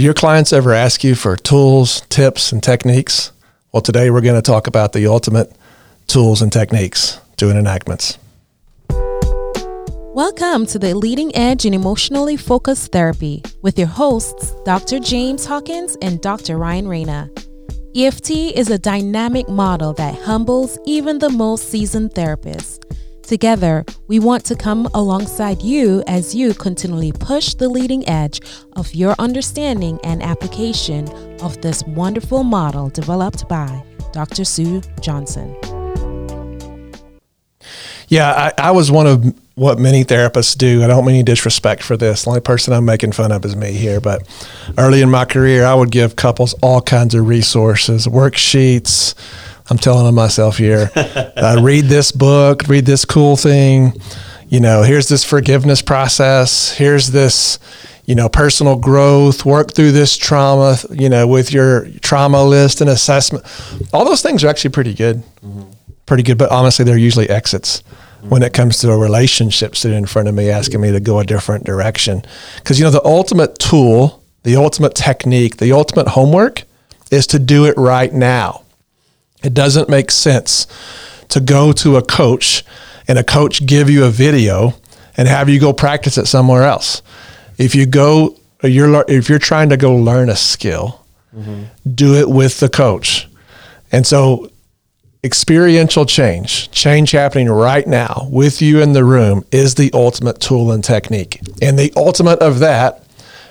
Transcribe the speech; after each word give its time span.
Do 0.00 0.04
your 0.04 0.14
clients 0.14 0.54
ever 0.54 0.72
ask 0.72 1.04
you 1.04 1.14
for 1.14 1.36
tools, 1.36 2.00
tips, 2.08 2.52
and 2.52 2.62
techniques? 2.62 3.32
Well, 3.70 3.82
today 3.82 4.10
we're 4.10 4.22
going 4.22 4.34
to 4.34 4.40
talk 4.40 4.66
about 4.66 4.94
the 4.94 5.06
ultimate 5.06 5.54
tools 6.06 6.40
and 6.40 6.50
techniques 6.50 7.20
doing 7.36 7.58
enactments. 7.58 8.16
Welcome 10.14 10.64
to 10.68 10.78
the 10.78 10.94
Leading 10.94 11.36
Edge 11.36 11.66
in 11.66 11.74
Emotionally 11.74 12.38
Focused 12.38 12.92
Therapy 12.92 13.42
with 13.60 13.78
your 13.78 13.88
hosts, 13.88 14.54
Dr. 14.64 15.00
James 15.00 15.44
Hawkins 15.44 15.98
and 16.00 16.18
Dr. 16.22 16.56
Ryan 16.56 16.88
Reyna. 16.88 17.28
EFT 17.94 18.30
is 18.30 18.70
a 18.70 18.78
dynamic 18.78 19.50
model 19.50 19.92
that 19.92 20.14
humbles 20.22 20.78
even 20.86 21.18
the 21.18 21.28
most 21.28 21.68
seasoned 21.68 22.12
therapists. 22.12 22.78
Together, 23.30 23.84
we 24.08 24.18
want 24.18 24.44
to 24.44 24.56
come 24.56 24.86
alongside 24.92 25.62
you 25.62 26.02
as 26.08 26.34
you 26.34 26.52
continually 26.52 27.12
push 27.12 27.54
the 27.54 27.68
leading 27.68 28.02
edge 28.08 28.40
of 28.72 28.92
your 28.92 29.14
understanding 29.20 30.00
and 30.02 30.20
application 30.20 31.08
of 31.40 31.62
this 31.62 31.84
wonderful 31.84 32.42
model 32.42 32.88
developed 32.88 33.48
by 33.48 33.84
Dr. 34.12 34.44
Sue 34.44 34.82
Johnson. 35.00 35.56
Yeah, 38.08 38.50
I, 38.58 38.70
I 38.70 38.70
was 38.72 38.90
one 38.90 39.06
of 39.06 39.24
what 39.54 39.78
many 39.78 40.04
therapists 40.04 40.58
do. 40.58 40.82
I 40.82 40.88
don't 40.88 41.04
mean 41.04 41.14
any 41.14 41.22
disrespect 41.22 41.84
for 41.84 41.96
this. 41.96 42.24
The 42.24 42.30
only 42.30 42.40
person 42.40 42.74
I'm 42.74 42.84
making 42.84 43.12
fun 43.12 43.30
of 43.30 43.44
is 43.44 43.54
me 43.54 43.70
here. 43.70 44.00
But 44.00 44.26
early 44.76 45.02
in 45.02 45.08
my 45.08 45.24
career, 45.24 45.64
I 45.64 45.74
would 45.74 45.92
give 45.92 46.16
couples 46.16 46.52
all 46.62 46.82
kinds 46.82 47.14
of 47.14 47.28
resources, 47.28 48.08
worksheets. 48.08 49.14
I'm 49.70 49.78
telling 49.78 50.04
them 50.04 50.16
myself 50.16 50.58
here. 50.58 50.90
uh, 50.96 51.60
read 51.62 51.84
this 51.84 52.12
book, 52.12 52.64
read 52.68 52.86
this 52.86 53.04
cool 53.04 53.36
thing. 53.36 53.92
You 54.48 54.60
know, 54.60 54.82
here's 54.82 55.08
this 55.08 55.24
forgiveness 55.24 55.80
process. 55.80 56.72
Here's 56.72 57.12
this, 57.12 57.60
you 58.04 58.16
know, 58.16 58.28
personal 58.28 58.76
growth. 58.76 59.46
Work 59.46 59.72
through 59.72 59.92
this 59.92 60.16
trauma, 60.16 60.76
you 60.90 61.08
know, 61.08 61.26
with 61.28 61.52
your 61.52 61.88
trauma 62.00 62.42
list 62.42 62.80
and 62.80 62.90
assessment. 62.90 63.44
All 63.92 64.04
those 64.04 64.22
things 64.22 64.42
are 64.42 64.48
actually 64.48 64.70
pretty 64.70 64.92
good. 64.92 65.22
Mm-hmm. 65.44 65.70
Pretty 66.04 66.24
good, 66.24 66.36
but 66.36 66.50
honestly, 66.50 66.84
they're 66.84 66.98
usually 66.98 67.30
exits 67.30 67.84
when 68.22 68.42
it 68.42 68.52
comes 68.52 68.78
to 68.78 68.90
a 68.90 68.98
relationship 68.98 69.74
sitting 69.76 69.96
in 69.96 70.06
front 70.06 70.28
of 70.28 70.34
me 70.34 70.50
asking 70.50 70.80
me 70.80 70.92
to 70.92 71.00
go 71.00 71.20
a 71.20 71.24
different 71.24 71.64
direction. 71.64 72.22
Because, 72.56 72.78
you 72.78 72.84
know, 72.84 72.90
the 72.90 73.04
ultimate 73.04 73.58
tool, 73.58 74.22
the 74.42 74.56
ultimate 74.56 74.94
technique, 74.94 75.56
the 75.56 75.72
ultimate 75.72 76.08
homework 76.08 76.64
is 77.10 77.26
to 77.28 77.38
do 77.38 77.64
it 77.64 77.74
right 77.76 78.12
now. 78.12 78.59
It 79.42 79.54
doesn't 79.54 79.88
make 79.88 80.10
sense 80.10 80.66
to 81.28 81.40
go 81.40 81.72
to 81.72 81.96
a 81.96 82.02
coach 82.02 82.64
and 83.08 83.18
a 83.18 83.24
coach 83.24 83.66
give 83.66 83.88
you 83.88 84.04
a 84.04 84.10
video 84.10 84.74
and 85.16 85.28
have 85.28 85.48
you 85.48 85.58
go 85.58 85.72
practice 85.72 86.18
it 86.18 86.26
somewhere 86.26 86.62
else. 86.62 87.02
If 87.58 87.74
you 87.74 87.86
go, 87.86 88.36
you're 88.62 89.04
if 89.08 89.28
you're 89.28 89.38
trying 89.38 89.70
to 89.70 89.76
go 89.76 89.94
learn 89.94 90.28
a 90.28 90.36
skill, 90.36 91.04
mm-hmm. 91.34 91.64
do 91.94 92.14
it 92.14 92.28
with 92.28 92.60
the 92.60 92.68
coach. 92.68 93.28
And 93.92 94.06
so 94.06 94.50
experiential 95.22 96.06
change, 96.06 96.70
change 96.70 97.10
happening 97.10 97.48
right 97.48 97.86
now 97.86 98.28
with 98.30 98.62
you 98.62 98.80
in 98.80 98.92
the 98.92 99.04
room 99.04 99.44
is 99.50 99.74
the 99.74 99.90
ultimate 99.92 100.40
tool 100.40 100.72
and 100.72 100.82
technique. 100.82 101.40
And 101.60 101.78
the 101.78 101.92
ultimate 101.96 102.38
of 102.38 102.60
that 102.60 103.04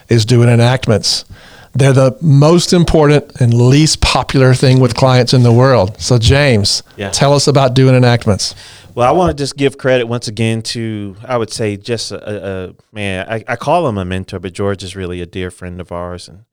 is 0.08 0.26
doing 0.26 0.50
enactments. 0.50 1.26
They're 1.74 1.94
the 1.94 2.18
most 2.22 2.74
important 2.74 3.40
and 3.40 3.54
least 3.54 4.02
popular 4.02 4.54
thing 4.54 4.80
with 4.80 4.96
clients 4.96 5.34
in 5.34 5.44
the 5.44 5.52
world. 5.52 6.00
So, 6.00 6.18
James, 6.18 6.84
yeah. 6.98 7.10
tell 7.12 7.34
us 7.34 7.48
about 7.48 7.74
doing 7.74 7.96
enactments. 7.96 8.56
Well, 8.96 9.08
I 9.08 9.12
want 9.12 9.36
to 9.36 9.42
just 9.42 9.56
give 9.56 9.78
credit 9.78 10.08
once 10.08 10.28
again 10.28 10.62
to, 10.64 11.16
I 11.24 11.38
would 11.38 11.52
say, 11.52 11.78
just 11.78 12.12
a, 12.12 12.70
a 12.70 12.76
man. 12.92 13.28
I, 13.30 13.44
I, 13.48 13.56
call 13.56 13.88
him 13.88 13.98
a 13.98 14.04
mentor, 14.04 14.40
but 14.40 14.54
George 14.54 14.84
is 14.84 14.96
really 14.96 15.22
a 15.22 15.26
dear 15.26 15.52
friend 15.52 15.80
of 15.80 15.92
ours. 15.92 16.28
And 16.28 16.44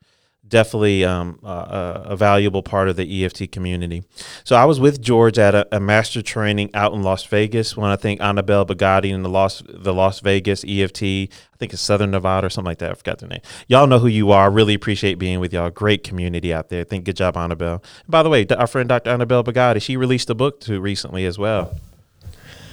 definitely 0.49 1.05
um, 1.05 1.39
uh, 1.43 2.03
a 2.05 2.17
valuable 2.17 2.63
part 2.63 2.89
of 2.89 2.97
the 2.97 3.25
EFT 3.25 3.51
community. 3.51 4.05
So 4.45 4.57
I 4.57 4.65
was 4.65 4.79
with 4.79 5.01
George 5.01 5.39
at 5.39 5.55
a, 5.55 5.67
a, 5.77 5.81
master 5.81 6.23
training 6.23 6.71
out 6.75 6.93
in 6.93 7.03
Las 7.03 7.25
Vegas 7.25 7.77
when 7.77 7.91
I 7.91 7.97
think 7.97 8.21
Annabelle 8.21 8.67
Bagatti 8.67 9.13
in 9.13 9.23
the 9.23 9.29
Las 9.29 9.63
the 9.69 9.95
Las 9.95 10.21
Vegas 10.21 10.65
EFT. 10.67 11.03
I 11.03 11.29
think 11.59 11.73
it's 11.73 11.83
Southern 11.83 12.11
Nevada 12.11 12.47
or 12.47 12.51
something 12.51 12.71
like 12.71 12.79
that. 12.79 12.91
I 12.91 12.95
forgot 12.95 13.19
the 13.19 13.29
name. 13.29 13.41
Y'all 13.69 13.87
know 13.87 13.99
who 13.99 14.09
you 14.09 14.31
are. 14.31 14.51
Really 14.51 14.75
appreciate 14.75 15.19
being 15.19 15.41
with 15.41 15.53
y'all. 15.53 15.71
Great 15.71 16.05
community 16.05 16.53
out 16.53 16.69
there. 16.69 16.85
Think 16.85 17.05
good 17.05 17.17
job, 17.17 17.37
Annabelle. 17.37 17.83
And 18.05 18.11
by 18.11 18.23
the 18.23 18.29
way, 18.29 18.47
our 18.47 18.67
friend 18.67 18.89
Dr. 18.89 19.11
Annabelle 19.11 19.45
Bagatti, 19.45 19.81
she 19.81 19.97
released 19.97 20.31
a 20.31 20.35
book 20.35 20.61
too 20.61 20.81
recently 20.81 21.25
as 21.25 21.39
well. 21.39 21.75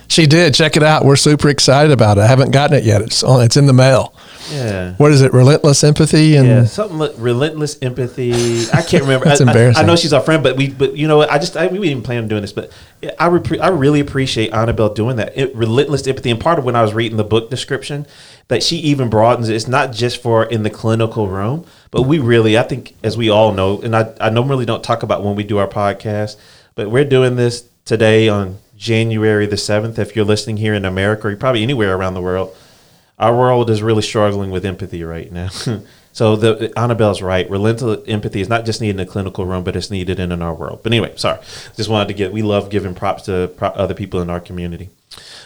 She 0.08 0.25
did. 0.28 0.53
Check 0.53 0.75
it 0.78 0.84
out. 0.84 1.06
We're 1.06 1.16
super 1.16 1.50
excited 1.50 1.91
about 1.91 2.18
it. 2.18 2.22
I 2.22 2.28
haven't 2.28 2.52
gotten 2.52 2.78
it 2.78 2.84
yet. 2.84 3.02
It's 3.02 3.24
on. 3.24 3.44
It's 3.44 3.58
in 3.58 3.66
the 3.66 3.74
mail. 3.74 4.14
Yeah. 4.52 4.96
What 4.96 5.12
is 5.12 5.22
it? 5.22 5.34
Relentless 5.34 5.84
empathy 5.84 6.36
and 6.36 6.47
yeah, 6.47 6.66
something 6.66 6.97
like 6.97 7.14
relentless 7.18 7.78
empathy. 7.81 8.34
I 8.74 8.81
can't 8.81 9.03
remember. 9.03 9.25
That's 9.25 9.41
I, 9.41 9.46
embarrassing. 9.46 9.80
I, 9.80 9.84
I, 9.84 9.86
know 9.88 9.96
she's 9.96 10.14
our 10.14 10.22
friend, 10.22 10.44
but 10.44 10.58
we, 10.58 10.69
but 10.69 10.97
you 10.97 11.08
know, 11.08 11.18
what? 11.18 11.31
I 11.31 11.38
just 11.38 11.56
I, 11.56 11.68
we 11.68 11.80
didn't 11.88 12.03
plan 12.03 12.24
on 12.24 12.28
doing 12.28 12.41
this, 12.41 12.53
but 12.53 12.72
I 13.19 13.30
repre- 13.30 13.62
I 13.62 13.69
really 13.69 14.00
appreciate 14.00 14.52
Annabelle 14.52 14.94
doing 14.94 15.16
that. 15.18 15.38
It, 15.38 15.56
relentless 15.56 16.06
empathy, 16.08 16.30
and 16.30 16.40
part 16.40 16.59
of 16.59 16.66
when 16.66 16.75
I 16.75 16.81
was 16.81 16.94
reading 16.94 17.18
the 17.18 17.24
book 17.24 17.50
description, 17.50 18.06
that 18.50 18.64
she 18.64 18.78
even 18.78 19.09
broadens 19.09 19.50
it. 19.50 19.56
It's 19.56 19.68
not 19.68 19.94
just 19.94 20.22
for 20.22 20.44
in 20.46 20.64
the 20.64 20.70
clinical 20.70 21.30
room, 21.30 21.66
but 21.91 22.03
we 22.03 22.20
really, 22.20 22.58
I 22.58 22.64
think, 22.64 22.96
as 23.03 23.18
we 23.18 23.30
all 23.30 23.53
know, 23.53 23.81
and 23.81 23.96
I 23.96 24.14
I 24.20 24.30
normally 24.30 24.66
don't 24.66 24.84
talk 24.84 25.03
about 25.03 25.24
when 25.24 25.35
we 25.35 25.44
do 25.44 25.58
our 25.58 25.68
podcast, 25.68 26.35
but 26.75 26.91
we're 26.91 27.06
doing 27.06 27.38
this 27.38 27.68
today 27.85 28.30
on 28.30 28.58
January 28.78 29.45
the 29.45 29.56
7th, 29.56 29.97
if 29.97 30.16
you're 30.16 30.25
listening 30.25 30.57
here 30.57 30.73
in 30.73 30.85
America 30.85 31.28
or 31.28 31.35
probably 31.35 31.63
anywhere 31.63 31.95
around 31.95 32.13
the 32.13 32.22
world, 32.22 32.56
our 33.19 33.35
world 33.35 33.69
is 33.69 33.81
really 33.81 34.01
struggling 34.01 34.51
with 34.51 34.66
empathy 34.66 35.03
right 35.03 35.31
now. 35.31 35.50
so 36.11 36.35
the 36.35 36.73
Annabelle's 36.78 37.22
right. 37.22 37.50
Relentless 37.50 38.07
empathy 38.07 38.41
is 38.41 38.50
not 38.50 38.66
just 38.66 38.81
needed 38.81 39.00
in 39.00 39.07
a 39.07 39.09
clinical 39.09 39.45
room, 39.45 39.63
but 39.63 39.75
it's 39.75 39.91
needed 39.91 40.19
in, 40.19 40.31
in 40.31 40.41
our 40.41 40.53
world. 40.53 40.81
But 40.84 40.91
anyway, 40.91 41.13
sorry. 41.16 41.39
Just 41.75 41.89
wanted 41.89 42.07
to 42.07 42.13
get, 42.13 42.31
we 42.31 42.41
love 42.41 42.69
giving 42.69 42.95
props 42.95 43.23
to 43.23 43.51
pro- 43.56 43.69
other 43.69 43.94
people 43.94 44.22
in 44.22 44.29
our 44.29 44.39
community. 44.39 44.90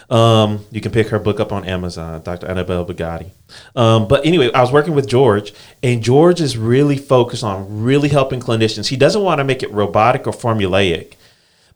Um, 0.10 0.66
you 0.72 0.80
can 0.80 0.92
pick 0.92 1.10
her 1.10 1.20
book 1.20 1.40
up 1.40 1.52
on 1.52 1.66
Amazon, 1.66 2.22
Dr. 2.24 2.48
Annabelle 2.48 2.86
Bagatti. 2.86 3.32
Um, 3.76 4.08
but 4.08 4.26
anyway, 4.26 4.52
I 4.54 4.62
was 4.62 4.72
working 4.72 4.96
with 4.96 5.08
George, 5.08 5.54
and 5.84 6.02
George 6.02 6.40
is 6.40 6.58
really 6.58 6.98
focused 6.98 7.44
on 7.44 7.84
really 7.84 8.10
helping 8.10 8.40
clinicians. 8.40 8.88
He 8.88 8.96
doesn't 8.96 9.22
want 9.22 9.40
to 9.40 9.44
make 9.44 9.64
it 9.64 9.72
robotic 9.72 10.26
or 10.26 10.32
formulaic. 10.32 11.14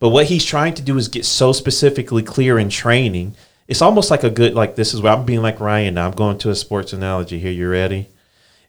But 0.02 0.10
what 0.10 0.26
he's 0.26 0.44
trying 0.44 0.74
to 0.74 0.82
do 0.82 0.98
is 0.98 1.08
get 1.10 1.26
so 1.26 1.54
specifically 1.54 2.24
clear 2.24 2.58
in 2.58 2.70
training. 2.70 3.36
It's 3.68 3.84
almost 3.84 4.10
like 4.10 4.24
a 4.24 4.32
good 4.32 4.56
like 4.56 4.76
this 4.76 4.96
is 4.96 5.02
where 5.02 5.14
I'm 5.14 5.26
being 5.26 5.44
like 5.44 5.60
Ryan 5.60 5.94
now. 5.94 6.08
I'm 6.08 6.16
going 6.16 6.40
to 6.40 6.50
a 6.50 6.56
sports 6.56 6.92
analogy 6.92 7.38
here. 7.38 7.52
You 7.52 7.70
ready? 7.70 8.08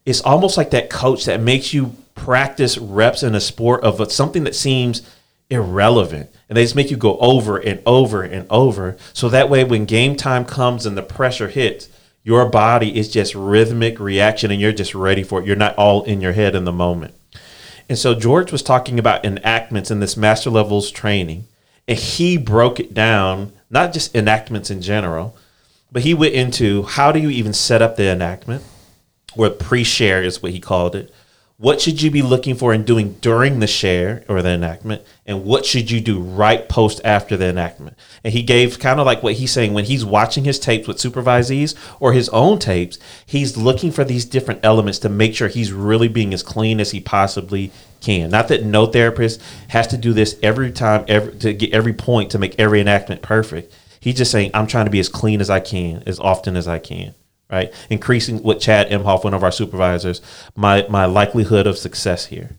It's 0.04 0.20
almost 0.20 0.59
like 0.59 0.70
that 0.72 0.91
coach 0.91 1.25
that 1.25 1.41
makes 1.41 1.72
you 1.72 1.97
practice 2.15 2.76
reps 2.76 3.22
in 3.22 3.34
a 3.34 3.41
sport 3.41 3.82
of 3.82 4.12
something 4.12 4.44
that 4.44 4.54
seems 4.54 5.00
irrelevant. 5.48 6.28
And 6.50 6.56
they 6.59 6.65
just 6.65 6.76
make 6.76 6.91
you 6.91 6.98
go 6.98 7.16
over 7.16 7.56
and 7.56 7.81
over 7.87 8.22
and 8.22 8.47
over. 8.50 8.99
So 9.14 9.31
that 9.31 9.49
way 9.49 9.64
when 9.64 9.87
game 9.87 10.16
time 10.16 10.44
comes 10.44 10.84
and 10.84 10.99
the 10.99 11.03
pressure 11.03 11.49
hits, 11.49 11.88
your 12.25 12.47
body 12.50 12.99
is 12.99 13.10
just 13.10 13.34
rhythmic 13.34 13.99
reaction 13.99 14.50
and 14.50 14.60
you're 14.60 14.72
just 14.72 14.94
ready 14.94 15.22
for 15.22 15.41
it. 15.41 15.47
You're 15.47 15.56
not 15.56 15.76
all 15.76 16.03
in 16.03 16.20
your 16.20 16.32
head 16.32 16.54
in 16.54 16.64
the 16.64 16.72
moment. 16.72 17.14
And 17.93 17.99
so 17.99 18.15
George 18.15 18.51
was 18.51 18.63
talking 18.63 18.99
about 18.99 19.23
enactments 19.23 19.91
in 19.91 20.01
this 20.01 20.17
master 20.17 20.49
levels 20.49 20.91
training, 20.91 21.47
and 21.87 21.99
he 21.99 22.39
broke 22.39 22.81
it 22.81 22.95
down, 22.95 23.53
not 23.69 23.93
just 23.93 24.17
enactments 24.17 24.71
in 24.71 24.81
general, 24.81 25.37
but 25.91 26.01
he 26.01 26.15
went 26.15 26.33
into 26.33 26.85
how 26.85 27.13
do 27.13 27.19
you 27.19 27.29
even 27.29 27.53
set 27.53 27.83
up 27.83 27.97
the 27.97 28.09
enactment, 28.09 28.65
or 29.37 29.51
pre-share 29.51 30.23
is 30.23 30.43
what 30.43 30.53
he 30.53 30.59
called 30.59 30.97
it. 30.97 31.13
What 31.62 31.81
should 31.81 32.03
you 32.03 32.11
be 32.11 32.23
looking 32.23 32.56
for 32.56 32.73
and 32.73 32.84
doing 32.84 33.12
during 33.21 33.61
the 33.61 33.69
share 33.69 34.25
or 34.27 34.43
the 34.43 34.49
enactment? 34.49 35.03
And 35.25 35.45
what 35.45 35.65
should 35.65 35.93
you 35.93 36.00
do 36.00 36.19
right 36.19 36.69
post 36.69 37.00
after 37.05 37.37
the 37.37 37.47
enactment? 37.47 37.97
And 38.25 38.33
he 38.33 38.43
gave 38.43 38.81
kind 38.81 38.99
of 38.99 39.06
like 39.06 39.23
what 39.23 39.34
he's 39.34 39.53
saying 39.53 39.73
when 39.73 39.84
he's 39.84 40.05
watching 40.05 40.43
his 40.43 40.59
tapes 40.59 40.89
with 40.89 40.97
supervisees 40.97 41.77
or 42.00 42.15
his 42.15 42.28
own 42.31 42.59
tapes, 42.59 42.99
he's 43.25 43.56
looking 43.56 43.93
for 43.93 44.03
these 44.03 44.25
different 44.25 44.59
elements 44.65 44.99
to 44.99 45.09
make 45.09 45.37
sure 45.37 45.47
he's 45.47 45.70
really 45.70 46.09
being 46.09 46.35
as 46.35 46.43
clean 46.43 46.81
as 46.81 46.91
he 46.91 46.99
possibly 47.00 47.70
can. 48.00 48.31
Not 48.31 48.49
that 48.49 48.64
no 48.64 48.87
therapist 48.87 49.41
has 49.69 49.87
to 49.87 49.97
do 49.97 50.12
this 50.12 50.37
every 50.43 50.73
time, 50.73 51.05
every 51.06 51.32
to 51.37 51.55
get 51.55 51.73
every 51.73 51.93
point 51.93 52.32
to 52.32 52.41
make 52.41 52.59
every 52.59 52.81
enactment 52.81 53.23
perfect. 53.23 53.73
He's 54.00 54.17
just 54.17 54.32
saying, 54.32 54.50
I'm 54.53 54.67
trying 54.67 54.87
to 54.87 54.91
be 54.91 54.99
as 54.99 55.09
clean 55.09 55.41
as 55.41 55.49
I 55.49 55.61
can, 55.61 56.03
as 56.09 56.19
often 56.19 56.56
as 56.56 56.67
I 56.67 56.81
can 56.81 57.14
right? 57.52 57.72
Increasing 57.90 58.43
what 58.43 58.58
Chad 58.58 58.90
Imhoff, 58.90 59.22
one 59.22 59.34
of 59.34 59.44
our 59.44 59.52
supervisors, 59.52 60.20
my 60.56 60.87
my 60.88 61.04
likelihood 61.04 61.66
of 61.66 61.78
success 61.78 62.26
here. 62.26 62.56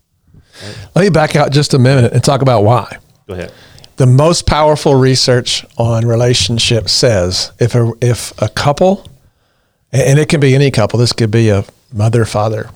Right? 0.63 0.87
Let 0.95 1.01
me 1.01 1.09
back 1.09 1.35
out 1.35 1.51
just 1.51 1.73
a 1.73 1.79
minute 1.79 2.13
and 2.13 2.23
talk 2.23 2.41
about 2.41 2.63
why. 2.63 2.99
Go 3.27 3.33
ahead. 3.33 3.51
The 3.97 4.05
most 4.05 4.45
powerful 4.45 4.95
research 4.95 5.65
on 5.77 6.05
relationships 6.07 6.93
says 6.93 7.51
if 7.59 7.75
a 7.75 7.91
if 7.99 8.39
a 8.41 8.47
couple, 8.47 9.07
and 9.91 10.19
it 10.19 10.29
can 10.29 10.39
be 10.39 10.55
any 10.55 10.71
couple, 10.71 10.99
this 10.99 11.11
could 11.11 11.31
be 11.31 11.49
a 11.49 11.65
mother 11.91 12.23
father, 12.25 12.69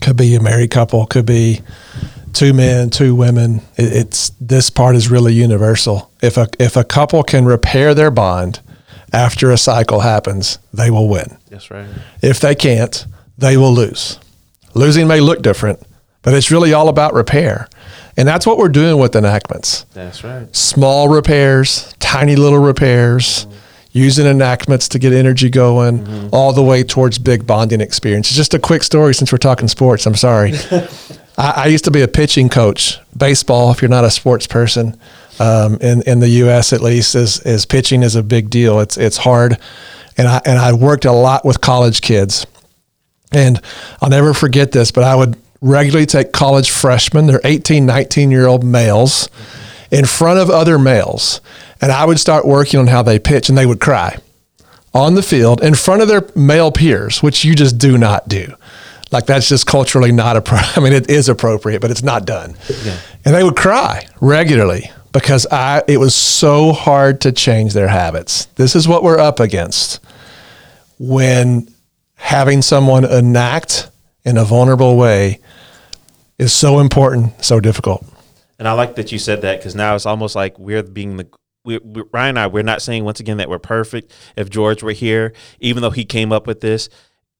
could 0.00 0.16
be 0.16 0.34
a 0.34 0.40
married 0.40 0.70
couple, 0.70 1.06
could 1.06 1.26
be 1.26 1.60
two 2.32 2.52
men, 2.52 2.90
two 2.90 3.14
women. 3.14 3.60
it's 3.76 4.30
this 4.40 4.70
part 4.70 4.96
is 4.96 5.10
really 5.10 5.34
universal. 5.34 6.10
If 6.22 6.36
a 6.36 6.48
if 6.58 6.76
a 6.76 6.84
couple 6.84 7.22
can 7.22 7.44
repair 7.44 7.94
their 7.94 8.10
bond 8.10 8.60
after 9.12 9.50
a 9.50 9.58
cycle 9.58 10.00
happens, 10.00 10.58
they 10.72 10.90
will 10.90 11.08
win. 11.08 11.36
That's 11.48 11.70
right. 11.70 11.88
If 12.22 12.40
they 12.40 12.54
can't, 12.54 13.06
they 13.38 13.56
will 13.56 13.72
lose. 13.72 14.18
Losing 14.74 15.08
may 15.08 15.20
look 15.20 15.42
different, 15.42 15.82
but 16.22 16.34
it's 16.34 16.50
really 16.50 16.72
all 16.72 16.88
about 16.88 17.14
repair. 17.14 17.68
And 18.16 18.28
that's 18.28 18.46
what 18.46 18.58
we're 18.58 18.68
doing 18.68 18.98
with 18.98 19.16
enactments. 19.16 19.84
That's 19.94 20.22
right. 20.22 20.54
Small 20.54 21.08
repairs, 21.08 21.94
tiny 21.98 22.36
little 22.36 22.58
repairs, 22.58 23.46
mm-hmm. 23.46 23.56
using 23.92 24.26
enactments 24.26 24.88
to 24.90 24.98
get 24.98 25.12
energy 25.12 25.48
going, 25.48 26.00
mm-hmm. 26.00 26.28
all 26.32 26.52
the 26.52 26.62
way 26.62 26.82
towards 26.82 27.18
big 27.18 27.46
bonding 27.46 27.80
experience. 27.80 28.30
Just 28.30 28.54
a 28.54 28.58
quick 28.58 28.82
story 28.82 29.14
since 29.14 29.32
we're 29.32 29.38
talking 29.38 29.68
sports. 29.68 30.06
I'm 30.06 30.16
sorry. 30.16 30.52
I, 31.38 31.52
I, 31.56 31.66
used 31.68 31.84
to 31.84 31.90
be 31.90 32.02
a 32.02 32.08
pitching 32.08 32.48
coach, 32.48 32.98
baseball, 33.16 33.70
if 33.70 33.80
you're 33.80 33.88
not 33.88 34.04
a 34.04 34.10
sports 34.10 34.46
person. 34.46 34.98
Um, 35.40 35.78
in, 35.80 36.02
in 36.02 36.20
the 36.20 36.28
U.S. 36.28 36.74
at 36.74 36.82
least, 36.82 37.14
is, 37.14 37.40
is 37.40 37.64
pitching 37.64 38.02
is 38.02 38.14
a 38.14 38.22
big 38.22 38.50
deal. 38.50 38.78
It's 38.80 38.98
it's 38.98 39.16
hard, 39.16 39.56
and 40.18 40.28
I 40.28 40.40
and 40.44 40.58
I 40.58 40.74
worked 40.74 41.06
a 41.06 41.12
lot 41.12 41.46
with 41.46 41.62
college 41.62 42.02
kids, 42.02 42.46
and 43.32 43.58
I'll 44.02 44.10
never 44.10 44.34
forget 44.34 44.72
this. 44.72 44.90
But 44.90 45.04
I 45.04 45.14
would 45.14 45.38
regularly 45.60 46.06
take 46.06 46.32
college 46.32 46.70
freshmen, 46.70 47.26
they're 47.26 47.40
18, 47.44 47.86
19 47.86 48.30
year 48.30 48.46
old 48.46 48.64
males, 48.64 49.28
in 49.90 50.04
front 50.04 50.38
of 50.38 50.50
other 50.50 50.78
males. 50.78 51.40
And 51.80 51.90
I 51.90 52.04
would 52.04 52.20
start 52.20 52.46
working 52.46 52.78
on 52.78 52.86
how 52.88 53.02
they 53.02 53.18
pitch, 53.18 53.48
and 53.48 53.56
they 53.56 53.66
would 53.66 53.80
cry 53.80 54.18
on 54.92 55.14
the 55.14 55.22
field 55.22 55.62
in 55.62 55.74
front 55.74 56.02
of 56.02 56.08
their 56.08 56.26
male 56.34 56.72
peers, 56.72 57.22
which 57.22 57.44
you 57.44 57.54
just 57.54 57.78
do 57.78 57.96
not 57.96 58.28
do. 58.28 58.54
Like 59.12 59.26
that's 59.26 59.48
just 59.48 59.66
culturally 59.66 60.12
not 60.12 60.36
appropriate. 60.36 60.76
I 60.76 60.80
mean, 60.80 60.92
it 60.92 61.10
is 61.10 61.28
appropriate, 61.28 61.80
but 61.80 61.90
it's 61.90 62.02
not 62.02 62.26
done. 62.26 62.56
Yeah. 62.84 62.98
And 63.24 63.34
they 63.34 63.42
would 63.42 63.56
cry 63.56 64.06
regularly 64.20 64.90
because 65.12 65.46
I 65.50 65.82
it 65.88 65.98
was 65.98 66.14
so 66.14 66.72
hard 66.72 67.20
to 67.22 67.32
change 67.32 67.72
their 67.72 67.88
habits. 67.88 68.46
This 68.56 68.76
is 68.76 68.86
what 68.86 69.02
we're 69.02 69.18
up 69.18 69.40
against 69.40 70.00
when 70.98 71.72
having 72.14 72.62
someone 72.62 73.04
enact 73.04 73.90
in 74.24 74.36
a 74.36 74.44
vulnerable 74.44 74.96
way 74.96 75.40
is 76.38 76.52
so 76.52 76.78
important, 76.78 77.44
so 77.44 77.60
difficult. 77.60 78.04
And 78.58 78.68
I 78.68 78.72
like 78.72 78.96
that 78.96 79.10
you 79.10 79.18
said 79.18 79.42
that 79.42 79.58
because 79.58 79.74
now 79.74 79.94
it's 79.94 80.06
almost 80.06 80.36
like 80.36 80.58
we're 80.58 80.82
being 80.82 81.16
the 81.16 81.28
we, 81.64 81.78
we, 81.78 82.02
Ryan 82.12 82.30
and 82.30 82.38
I, 82.38 82.46
we're 82.46 82.62
not 82.62 82.82
saying 82.82 83.04
once 83.04 83.20
again 83.20 83.36
that 83.38 83.48
we're 83.48 83.58
perfect. 83.58 84.12
If 84.36 84.48
George 84.48 84.82
were 84.82 84.92
here, 84.92 85.32
even 85.60 85.82
though 85.82 85.90
he 85.90 86.04
came 86.04 86.32
up 86.32 86.46
with 86.46 86.60
this, 86.60 86.88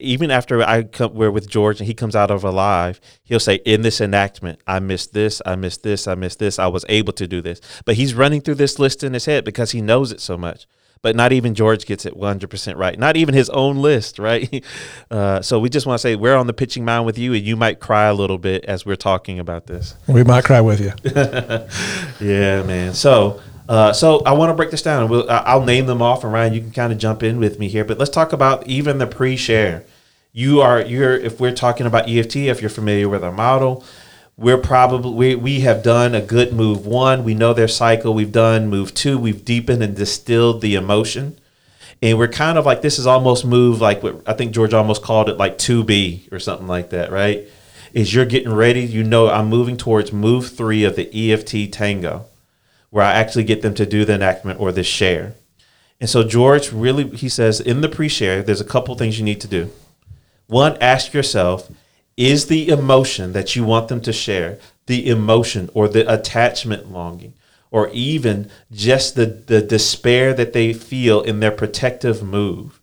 even 0.01 0.31
after 0.31 0.63
I 0.63 0.85
come, 0.85 1.15
we're 1.15 1.31
with 1.31 1.49
George 1.49 1.81
and 1.81 1.87
he 1.87 1.95
comes 1.95 2.17
out 2.17 2.31
of 2.31 2.45
alive, 2.45 3.01
he'll 3.23 3.41
say, 3.41 3.57
"In 3.65 3.83
this 3.83 4.01
enactment, 4.01 4.61
I 4.67 4.81
missed 4.81 5.13
this, 5.13 5.41
I 5.47 5.57
missed 5.57 5.83
this, 5.83 6.09
I 6.09 6.15
missed 6.15 6.39
this. 6.39 6.59
I 6.59 6.67
was 6.67 6.85
able 6.89 7.13
to 7.15 7.27
do 7.27 7.41
this." 7.41 7.61
But 7.85 7.97
he's 7.97 8.15
running 8.15 8.41
through 8.41 8.57
this 8.57 8.79
list 8.79 9.05
in 9.05 9.15
his 9.15 9.27
head 9.27 9.45
because 9.45 9.73
he 9.73 9.81
knows 9.81 10.13
it 10.13 10.21
so 10.21 10.37
much 10.37 10.67
but 11.03 11.17
not 11.17 11.33
even 11.33 11.55
George 11.55 11.87
gets 11.87 12.05
it 12.05 12.15
100% 12.15 12.77
right. 12.77 12.99
Not 12.99 13.17
even 13.17 13.35
his 13.35 13.49
own 13.51 13.77
list, 13.77 14.19
right? 14.19 14.65
Uh, 15.11 15.41
so 15.41 15.59
we 15.59 15.69
just 15.69 15.87
want 15.87 15.99
to 15.99 16.03
say 16.03 16.17
we're 16.17 16.37
on 16.37 16.47
the 16.47 16.53
pitching 16.53 16.85
mound 16.85 17.07
with 17.07 17.19
you, 17.19 17.35
and 17.35 17.45
you 17.45 17.57
might 17.57 17.81
cry 17.81 18.05
a 18.07 18.15
little 18.15 18.39
bit 18.39 18.65
as 18.67 18.85
we're 18.85 18.97
talking 18.97 19.39
about 19.39 19.67
this. 19.67 19.95
We 20.07 20.25
might 20.25 20.45
cry 20.45 20.61
with 20.61 20.81
you. 20.81 20.93
yeah, 22.27 22.63
man. 22.63 22.95
So. 22.95 23.41
Uh, 23.69 23.93
so 23.93 24.19
I 24.27 24.33
want 24.33 24.51
to 24.51 24.55
break 24.55 24.73
this 24.73 24.83
down. 24.83 25.09
We'll, 25.09 25.31
I'll 25.31 25.65
name 25.65 25.87
them 25.87 26.03
off, 26.03 26.25
and 26.25 26.33
Ryan, 26.33 26.55
you 26.55 26.61
can 26.61 26.73
kind 26.73 26.93
of 26.93 26.99
jump 26.99 27.23
in 27.23 27.39
with 27.39 27.61
me 27.61 27.69
here. 27.69 27.85
But 27.85 27.99
let's 27.99 28.11
talk 28.11 28.33
about 28.33 28.67
even 28.67 28.99
the 28.99 29.07
pre-share. 29.07 29.85
You 30.33 30.61
are 30.61 30.81
you're 30.81 31.17
if 31.17 31.41
we're 31.41 31.55
talking 31.55 31.87
about 31.87 32.09
EFT, 32.09 32.37
if 32.37 32.61
you're 32.61 32.71
familiar 32.71 33.09
with 33.09 33.25
our 33.25 33.33
model, 33.33 33.85
we're 34.37 34.59
probably 34.59 35.13
we, 35.13 35.35
we 35.35 35.61
have 35.61 35.83
done 35.83 36.15
a 36.15 36.21
good 36.21 36.53
move 36.53 36.87
one. 36.87 37.25
We 37.25 37.35
know 37.35 37.53
their 37.53 37.69
cycle. 37.69 38.15
We've 38.15 38.31
done 38.31 38.69
move 38.69 38.95
two. 38.95 39.19
We've 39.19 39.45
deepened 39.45 39.83
and 39.83 39.97
distilled 39.97 40.61
the 40.61 40.77
emotion. 40.77 41.39
And 42.01 42.17
we're 42.17 42.29
kind 42.29 42.57
of 42.57 42.65
like 42.65 42.81
this 42.81 42.99
is 42.99 43.07
almost 43.07 43.45
move 43.45 43.81
like 43.81 44.03
what 44.03 44.23
i 44.27 44.33
think 44.33 44.55
george 44.55 44.73
almost 44.73 45.03
called 45.03 45.29
it 45.29 45.37
like 45.37 45.59
2b 45.59 46.33
or 46.33 46.39
something 46.39 46.67
like 46.67 46.91
that 46.91 47.11
right? 47.11 47.47
Is 47.93 48.15
you're 48.15 48.25
getting 48.25 48.55
ready 48.55 48.81
you 48.83 49.03
know 49.03 49.29
i'm 49.29 49.49
moving 49.49 49.77
towards 49.77 50.13
move 50.13 50.49
three 50.49 50.85
of 50.85 50.97
the 50.97 51.33
eft 51.33 51.55
tango 51.73 52.25
where 52.89 53.05
i 53.05 53.13
actually 53.13 53.45
get 53.45 53.63
them 53.63 53.75
to 53.75 53.85
do 53.85 54.05
the 54.05 54.15
enactment 54.15 54.61
or 54.61 54.73
the 54.73 54.85
share. 54.85 55.35
And 56.01 56.09
so 56.09 56.23
george 56.23 56.73
really 56.73 57.11
he 57.11 57.29
says 57.29 57.61
in 57.61 57.83
the 57.83 57.89
pre-share 57.89 58.43
there's 58.43 58.63
a 58.63 58.65
couple 58.65 58.95
things 58.95 59.19
you 59.19 59.25
need 59.25 59.41
to 59.43 59.49
do 59.49 59.71
one 60.51 60.77
ask 60.81 61.15
yourself 61.15 61.71
is 62.17 62.47
the 62.47 62.69
emotion 62.69 63.33
that 63.33 63.57
you 63.57 63.65
want 63.65 63.89
them 63.89 64.03
to 64.03 64.13
share 64.13 64.59
the 64.87 65.09
emotion 65.09 65.71
or 65.73 65.89
the 65.89 66.13
attachment 66.13 66.93
longing? 66.93 67.33
Or 67.71 67.89
even 67.91 68.51
just 68.73 69.15
the, 69.15 69.27
the 69.27 69.63
despair 69.63 70.35
that 70.35 70.53
they 70.53 70.73
feel 70.73 71.23
in 71.23 71.39
their 71.39 71.53
protective 71.53 72.23
move? 72.23 72.81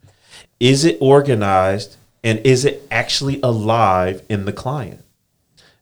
Is 0.60 0.86
it 0.86 0.98
organized 1.02 1.98
and 2.24 2.40
is 2.40 2.64
it 2.64 2.88
actually 2.90 3.42
alive 3.42 4.24
in 4.30 4.46
the 4.46 4.54
client? 4.54 5.04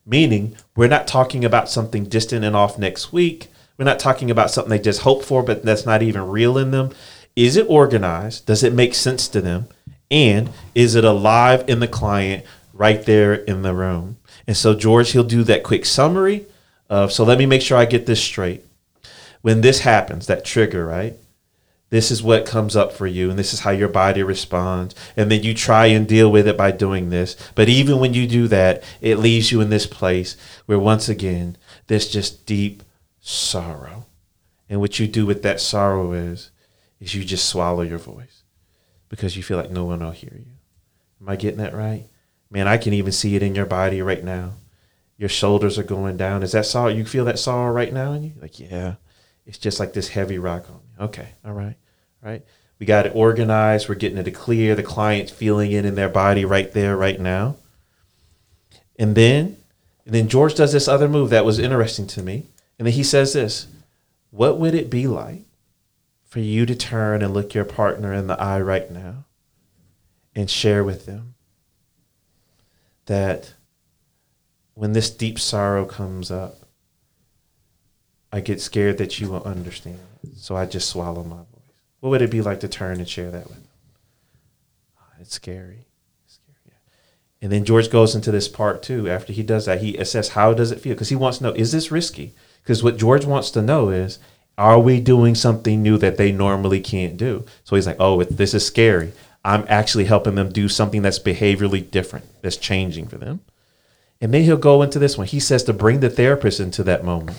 Meaning 0.05 0.57
we're 0.75 0.87
not 0.87 1.07
talking 1.07 1.45
about 1.45 1.69
something 1.69 2.05
distant 2.05 2.43
and 2.43 2.55
off 2.55 2.79
next 2.79 3.13
week. 3.13 3.47
We're 3.77 3.85
not 3.85 3.99
talking 3.99 4.31
about 4.31 4.51
something 4.51 4.71
they 4.71 4.79
just 4.79 5.01
hope 5.01 5.23
for 5.23 5.43
but 5.43 5.63
that's 5.63 5.85
not 5.85 6.01
even 6.01 6.27
real 6.27 6.57
in 6.57 6.71
them. 6.71 6.91
Is 7.35 7.55
it 7.55 7.67
organized? 7.69 8.47
Does 8.47 8.63
it 8.63 8.73
make 8.73 8.95
sense 8.95 9.27
to 9.29 9.39
them 9.39 9.67
and 10.15 10.49
is 10.73 10.95
it 10.95 11.03
alive 11.03 11.65
in 11.67 11.81
the 11.81 11.89
client 11.89 12.45
right 12.73 13.05
there 13.05 13.33
in 13.33 13.63
the 13.63 13.73
room. 13.73 14.17
And 14.47 14.55
so 14.55 14.73
George, 14.73 15.11
he'll 15.11 15.25
do 15.25 15.43
that 15.43 15.63
quick 15.63 15.85
summary 15.85 16.45
of, 16.89 17.11
so 17.11 17.25
let 17.25 17.37
me 17.37 17.45
make 17.45 17.61
sure 17.61 17.77
I 17.77 17.83
get 17.83 18.05
this 18.05 18.23
straight. 18.23 18.63
When 19.41 19.59
this 19.59 19.81
happens, 19.81 20.27
that 20.27 20.45
trigger, 20.45 20.85
right? 20.85 21.15
This 21.89 22.11
is 22.11 22.23
what 22.23 22.45
comes 22.45 22.77
up 22.77 22.93
for 22.93 23.05
you, 23.05 23.29
and 23.29 23.37
this 23.37 23.53
is 23.53 23.59
how 23.59 23.71
your 23.71 23.89
body 23.89 24.23
responds. 24.23 24.95
And 25.17 25.29
then 25.29 25.43
you 25.43 25.53
try 25.53 25.87
and 25.87 26.07
deal 26.07 26.31
with 26.31 26.47
it 26.47 26.57
by 26.57 26.71
doing 26.71 27.09
this. 27.09 27.35
But 27.53 27.67
even 27.67 27.99
when 27.99 28.13
you 28.13 28.25
do 28.25 28.47
that, 28.47 28.83
it 29.01 29.19
leaves 29.19 29.51
you 29.51 29.59
in 29.59 29.69
this 29.69 29.85
place 29.85 30.37
where 30.65 30.79
once 30.79 31.09
again, 31.09 31.57
there's 31.87 32.07
just 32.07 32.45
deep 32.45 32.83
sorrow. 33.19 34.05
And 34.69 34.79
what 34.79 34.97
you 34.97 35.07
do 35.07 35.25
with 35.25 35.43
that 35.43 35.59
sorrow 35.59 36.13
is, 36.13 36.51
is 37.01 37.13
you 37.13 37.25
just 37.25 37.47
swallow 37.49 37.81
your 37.81 37.99
voice 37.99 38.44
because 39.09 39.37
you 39.37 39.43
feel 39.43 39.57
like 39.57 39.71
no 39.71 39.85
one 39.85 39.99
will 39.99 40.11
hear 40.11 40.33
you. 40.35 40.51
Am 41.21 41.29
I 41.29 41.35
getting 41.35 41.59
that 41.59 41.73
right? 41.73 42.05
Man, 42.49 42.67
I 42.67 42.77
can 42.77 42.93
even 42.93 43.11
see 43.11 43.35
it 43.35 43.43
in 43.43 43.55
your 43.55 43.65
body 43.65 44.01
right 44.01 44.23
now. 44.23 44.53
Your 45.17 45.29
shoulders 45.29 45.79
are 45.79 45.83
going 45.83 46.17
down. 46.17 46.43
Is 46.43 46.51
that 46.51 46.65
sorrow? 46.65 46.89
You 46.89 47.05
feel 47.05 47.25
that 47.25 47.39
sorrow 47.39 47.71
right 47.71 47.93
now 47.93 48.13
in 48.13 48.23
you? 48.23 48.33
Like, 48.41 48.59
yeah, 48.59 48.95
it's 49.45 49.57
just 49.57 49.79
like 49.79 49.93
this 49.93 50.09
heavy 50.09 50.37
rock 50.37 50.69
on 50.69 50.75
me. 50.75 51.05
Okay, 51.05 51.29
all 51.43 51.53
right, 51.53 51.75
all 52.23 52.29
right. 52.29 52.43
We 52.79 52.85
got 52.85 53.05
it 53.05 53.15
organized. 53.15 53.87
We're 53.87 53.95
getting 53.95 54.17
it 54.17 54.31
clear. 54.31 54.75
The 54.75 54.83
client's 54.83 55.31
feeling 55.31 55.71
it 55.71 55.85
in 55.85 55.95
their 55.95 56.09
body 56.09 56.43
right 56.43 56.71
there, 56.73 56.97
right 56.97 57.19
now. 57.19 57.55
And 58.97 59.15
then, 59.15 59.57
and 60.05 60.13
then 60.13 60.27
George 60.27 60.55
does 60.55 60.73
this 60.73 60.87
other 60.87 61.07
move 61.07 61.29
that 61.29 61.45
was 61.45 61.59
interesting 61.59 62.07
to 62.07 62.21
me. 62.21 62.45
And 62.77 62.85
then 62.85 62.93
he 62.93 63.03
says 63.03 63.33
this 63.33 63.67
What 64.31 64.59
would 64.59 64.75
it 64.75 64.89
be 64.89 65.07
like 65.07 65.43
for 66.35 66.41
you 66.41 66.65
to 66.65 66.75
turn 66.75 67.21
and 67.21 67.33
look 67.33 67.53
your 67.53 67.63
partner 67.63 68.11
in 68.11 68.27
the 68.27 68.37
eye 68.37 68.59
right 68.59 68.91
now 68.91 69.23
and 70.35 70.49
share 70.49 70.83
with 70.83 71.05
them 71.05 71.33
that 73.05 73.53
when 74.73 74.91
this 74.91 75.09
deep 75.09 75.39
sorrow 75.39 75.85
comes 75.85 76.29
up, 76.29 76.57
I 78.33 78.41
get 78.41 78.59
scared 78.59 78.97
that 78.97 79.17
you 79.17 79.29
will 79.29 79.43
understand. 79.43 79.97
So 80.35 80.57
I 80.57 80.65
just 80.65 80.89
swallow 80.89 81.23
my 81.23 81.37
voice. 81.37 81.71
What 82.01 82.09
would 82.09 82.21
it 82.21 82.31
be 82.31 82.41
like 82.41 82.59
to 82.59 82.67
turn 82.67 82.97
and 82.97 83.07
share 83.07 83.31
that 83.31 83.47
with 83.47 83.55
them? 83.55 83.69
Oh, 84.99 85.21
it's 85.21 85.35
scary. 85.35 85.85
It's 86.25 86.33
scary. 86.33 86.57
Yeah. 86.65 87.43
And 87.43 87.49
then 87.53 87.63
George 87.63 87.89
goes 87.89 88.13
into 88.13 88.31
this 88.31 88.49
part 88.49 88.83
too. 88.83 89.09
After 89.09 89.31
he 89.31 89.41
does 89.41 89.67
that, 89.67 89.79
he 89.79 89.93
assesses 89.93 90.31
how 90.31 90.53
does 90.53 90.73
it 90.73 90.81
feel? 90.81 90.95
Because 90.95 91.07
he 91.07 91.15
wants 91.15 91.37
to 91.37 91.45
know, 91.45 91.53
is 91.53 91.71
this 91.71 91.93
risky? 91.93 92.33
Because 92.61 92.83
what 92.83 92.97
George 92.97 93.23
wants 93.23 93.51
to 93.51 93.61
know 93.61 93.87
is, 93.87 94.19
are 94.57 94.79
we 94.79 94.99
doing 95.01 95.35
something 95.35 95.81
new 95.81 95.97
that 95.97 96.17
they 96.17 96.31
normally 96.31 96.79
can't 96.79 97.17
do? 97.17 97.45
So 97.63 97.75
he's 97.75 97.87
like, 97.87 97.97
oh, 97.99 98.23
this 98.23 98.53
is 98.53 98.65
scary. 98.65 99.11
I'm 99.43 99.65
actually 99.67 100.05
helping 100.05 100.35
them 100.35 100.51
do 100.51 100.67
something 100.67 101.01
that's 101.01 101.19
behaviorally 101.19 101.89
different, 101.91 102.25
that's 102.41 102.57
changing 102.57 103.07
for 103.07 103.17
them. 103.17 103.41
And 104.21 104.33
then 104.33 104.43
he'll 104.43 104.57
go 104.57 104.81
into 104.81 104.97
this 104.97 105.17
one. 105.17 105.27
He 105.27 105.39
says 105.39 105.63
to 105.65 105.73
bring 105.73 105.99
the 105.99 106.09
therapist 106.09 106.59
into 106.59 106.83
that 106.83 107.03
moment. 107.03 107.37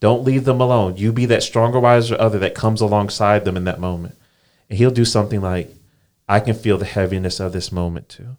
Don't 0.00 0.24
leave 0.24 0.44
them 0.44 0.60
alone. 0.60 0.96
You 0.96 1.12
be 1.12 1.26
that 1.26 1.42
stronger, 1.42 1.80
wiser 1.80 2.16
other 2.20 2.38
that 2.38 2.54
comes 2.54 2.80
alongside 2.80 3.44
them 3.44 3.56
in 3.56 3.64
that 3.64 3.80
moment. 3.80 4.14
And 4.68 4.78
he'll 4.78 4.90
do 4.90 5.04
something 5.04 5.40
like, 5.40 5.74
I 6.28 6.40
can 6.40 6.54
feel 6.54 6.78
the 6.78 6.84
heaviness 6.84 7.40
of 7.40 7.52
this 7.52 7.72
moment 7.72 8.08
too. 8.08 8.36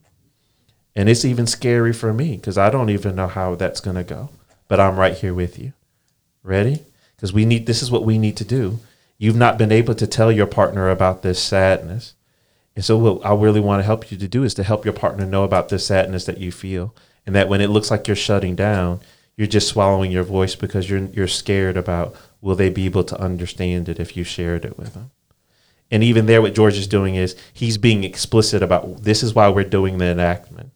And 0.95 1.09
it's 1.09 1.25
even 1.25 1.48
scary 1.48 1.91
for 1.91 2.13
me 2.13 2.38
because 2.38 2.57
I 2.57 2.69
don't 2.69 2.89
even 2.89 3.15
know 3.15 3.27
how 3.27 3.55
that's 3.55 3.81
going 3.81 3.95
to 3.95 4.03
go. 4.03 4.29
But 4.67 4.79
I'm 4.79 4.98
right 4.98 5.17
here 5.17 5.33
with 5.33 5.57
you. 5.57 5.74
Ready? 6.43 6.86
Because 7.20 7.34
we 7.34 7.44
need, 7.44 7.66
this 7.66 7.84
is 7.84 7.92
what 7.92 8.06
we 8.06 8.18
need 8.18 8.38
to 8.38 8.46
do. 8.46 8.80
You've 9.18 9.36
not 9.36 9.58
been 9.58 9.74
able 9.74 9.94
to 9.96 10.08
tell 10.08 10.32
your 10.32 10.48
partner 10.48 10.90
about 10.90 11.22
this 11.22 11.44
sadness. 11.44 12.14
And 12.78 12.86
so, 12.86 12.98
what 12.98 13.26
I 13.26 13.36
really 13.36 13.60
want 13.60 13.82
to 13.82 13.86
help 13.86 14.10
you 14.10 14.18
to 14.18 14.28
do 14.30 14.46
is 14.46 14.54
to 14.54 14.64
help 14.64 14.86
your 14.86 14.94
partner 14.94 15.26
know 15.26 15.44
about 15.44 15.68
the 15.68 15.78
sadness 15.80 16.24
that 16.26 16.38
you 16.38 16.50
feel, 16.50 16.96
and 17.26 17.36
that 17.36 17.50
when 17.50 17.60
it 17.60 17.70
looks 17.70 17.92
like 17.92 18.08
you're 18.08 18.16
shutting 18.16 18.56
down, 18.56 19.02
you're 19.36 19.48
just 19.48 19.68
swallowing 19.68 20.12
your 20.12 20.24
voice 20.24 20.56
because 20.56 20.90
you're 20.90 21.06
you're 21.08 21.28
scared 21.28 21.76
about 21.76 22.16
will 22.40 22.56
they 22.56 22.70
be 22.70 22.86
able 22.86 23.04
to 23.04 23.20
understand 23.20 23.90
it 23.90 24.00
if 24.00 24.16
you 24.16 24.24
shared 24.24 24.64
it 24.64 24.78
with 24.78 24.94
them. 24.94 25.12
And 25.92 26.04
even 26.04 26.26
there, 26.26 26.42
what 26.42 26.56
George 26.56 26.78
is 26.78 26.88
doing 26.88 27.16
is 27.16 27.36
he's 27.52 27.78
being 27.78 28.06
explicit 28.06 28.64
about 28.64 29.04
this 29.04 29.24
is 29.24 29.34
why 29.34 29.50
we're 29.50 29.66
doing 29.66 29.98
the 29.98 30.06
enactment. 30.06 30.72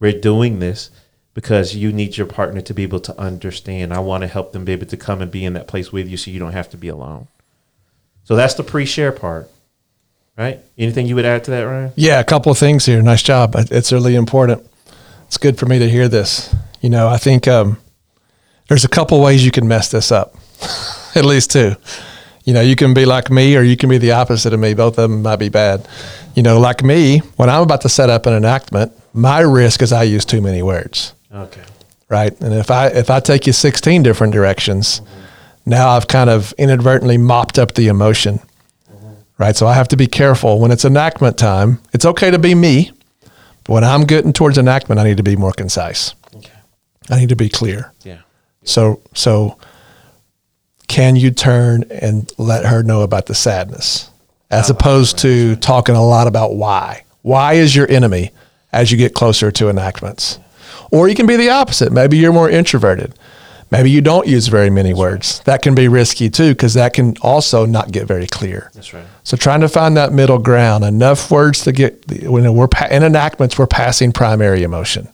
We're 0.00 0.18
doing 0.18 0.58
this 0.60 0.90
because 1.36 1.76
you 1.76 1.92
need 1.92 2.16
your 2.16 2.26
partner 2.26 2.62
to 2.62 2.72
be 2.72 2.82
able 2.82 2.98
to 2.98 3.20
understand. 3.20 3.92
I 3.92 3.98
want 3.98 4.22
to 4.22 4.26
help 4.26 4.52
them 4.52 4.64
be 4.64 4.72
able 4.72 4.86
to 4.86 4.96
come 4.96 5.20
and 5.20 5.30
be 5.30 5.44
in 5.44 5.52
that 5.52 5.68
place 5.68 5.92
with 5.92 6.08
you 6.08 6.16
so 6.16 6.30
you 6.30 6.38
don't 6.38 6.52
have 6.52 6.70
to 6.70 6.78
be 6.78 6.88
alone. 6.88 7.28
So 8.24 8.36
that's 8.36 8.54
the 8.54 8.62
pre-share 8.62 9.12
part. 9.12 9.50
Right? 10.38 10.60
Anything 10.78 11.06
you 11.06 11.14
would 11.14 11.26
add 11.26 11.44
to 11.44 11.50
that, 11.50 11.60
Ryan? 11.60 11.92
Yeah, 11.94 12.20
a 12.20 12.24
couple 12.24 12.50
of 12.50 12.56
things 12.56 12.86
here. 12.86 13.02
Nice 13.02 13.22
job. 13.22 13.54
It's 13.54 13.92
really 13.92 14.14
important. 14.14 14.66
It's 15.26 15.36
good 15.36 15.58
for 15.58 15.66
me 15.66 15.78
to 15.78 15.86
hear 15.90 16.08
this. 16.08 16.54
You 16.80 16.88
know, 16.88 17.06
I 17.06 17.18
think 17.18 17.46
um, 17.46 17.76
there's 18.68 18.86
a 18.86 18.88
couple 18.88 19.20
ways 19.20 19.44
you 19.44 19.50
can 19.52 19.68
mess 19.68 19.90
this 19.90 20.10
up, 20.10 20.36
at 21.14 21.26
least 21.26 21.50
two. 21.50 21.76
You 22.44 22.54
know, 22.54 22.62
you 22.62 22.76
can 22.76 22.94
be 22.94 23.04
like 23.04 23.30
me 23.30 23.58
or 23.58 23.62
you 23.62 23.76
can 23.76 23.90
be 23.90 23.98
the 23.98 24.12
opposite 24.12 24.54
of 24.54 24.60
me. 24.60 24.72
Both 24.72 24.98
of 24.98 25.10
them 25.10 25.20
might 25.20 25.36
be 25.36 25.50
bad. 25.50 25.86
You 26.34 26.42
know, 26.42 26.58
like 26.58 26.82
me, 26.82 27.18
when 27.36 27.50
I'm 27.50 27.62
about 27.62 27.82
to 27.82 27.90
set 27.90 28.08
up 28.08 28.24
an 28.24 28.32
enactment, 28.32 28.92
my 29.12 29.40
risk 29.40 29.82
is 29.82 29.92
I 29.92 30.04
use 30.04 30.24
too 30.24 30.40
many 30.40 30.62
words. 30.62 31.12
Okay. 31.32 31.62
Right. 32.08 32.38
And 32.40 32.54
if 32.54 32.70
I 32.70 32.88
if 32.88 33.10
I 33.10 33.20
take 33.20 33.46
you 33.46 33.52
16 33.52 34.02
different 34.02 34.32
directions, 34.32 35.00
mm-hmm. 35.00 35.20
now 35.66 35.90
I've 35.90 36.06
kind 36.06 36.30
of 36.30 36.52
inadvertently 36.56 37.18
mopped 37.18 37.58
up 37.58 37.74
the 37.74 37.88
emotion. 37.88 38.40
Mm-hmm. 38.90 39.12
Right. 39.38 39.56
So 39.56 39.66
I 39.66 39.74
have 39.74 39.88
to 39.88 39.96
be 39.96 40.06
careful 40.06 40.60
when 40.60 40.70
it's 40.70 40.84
enactment 40.84 41.36
time. 41.36 41.80
It's 41.92 42.04
okay 42.04 42.30
to 42.30 42.38
be 42.38 42.54
me, 42.54 42.92
but 43.64 43.72
when 43.72 43.84
I'm 43.84 44.04
getting 44.04 44.32
towards 44.32 44.56
enactment, 44.56 45.00
I 45.00 45.04
need 45.04 45.16
to 45.16 45.24
be 45.24 45.36
more 45.36 45.52
concise. 45.52 46.14
Okay. 46.36 46.52
I 47.10 47.18
need 47.18 47.30
to 47.30 47.36
be 47.36 47.48
clear. 47.48 47.92
Yeah. 48.04 48.20
So 48.62 49.00
so 49.14 49.58
can 50.86 51.16
you 51.16 51.32
turn 51.32 51.84
and 51.90 52.30
let 52.38 52.64
her 52.64 52.82
know 52.84 53.02
about 53.02 53.26
the 53.26 53.34
sadness 53.34 54.10
as 54.50 54.70
opposed 54.70 55.18
to 55.18 55.56
talking 55.56 55.96
a 55.96 56.04
lot 56.04 56.28
about 56.28 56.54
why? 56.54 57.04
Why 57.22 57.54
is 57.54 57.74
your 57.74 57.90
enemy 57.90 58.30
as 58.72 58.92
you 58.92 58.96
get 58.96 59.12
closer 59.12 59.50
to 59.50 59.68
enactments? 59.68 60.38
Or 60.90 61.08
you 61.08 61.14
can 61.14 61.26
be 61.26 61.36
the 61.36 61.50
opposite. 61.50 61.92
Maybe 61.92 62.16
you're 62.16 62.32
more 62.32 62.50
introverted. 62.50 63.14
Maybe 63.70 63.90
you 63.90 64.00
don't 64.00 64.28
use 64.28 64.46
very 64.46 64.70
many 64.70 64.94
words. 64.94 65.40
That 65.40 65.60
can 65.60 65.74
be 65.74 65.88
risky 65.88 66.30
too, 66.30 66.50
because 66.50 66.74
that 66.74 66.92
can 66.92 67.16
also 67.20 67.66
not 67.66 67.90
get 67.90 68.06
very 68.06 68.26
clear. 68.28 68.70
That's 68.74 68.94
right. 68.94 69.04
So 69.24 69.36
trying 69.36 69.60
to 69.62 69.68
find 69.68 69.96
that 69.96 70.12
middle 70.12 70.38
ground, 70.38 70.84
enough 70.84 71.30
words 71.32 71.64
to 71.64 71.72
get 71.72 72.06
when 72.22 72.54
we're 72.54 72.68
in 72.90 73.02
enactments, 73.02 73.58
we're 73.58 73.66
passing 73.66 74.12
primary 74.12 74.62
emotion. 74.62 75.08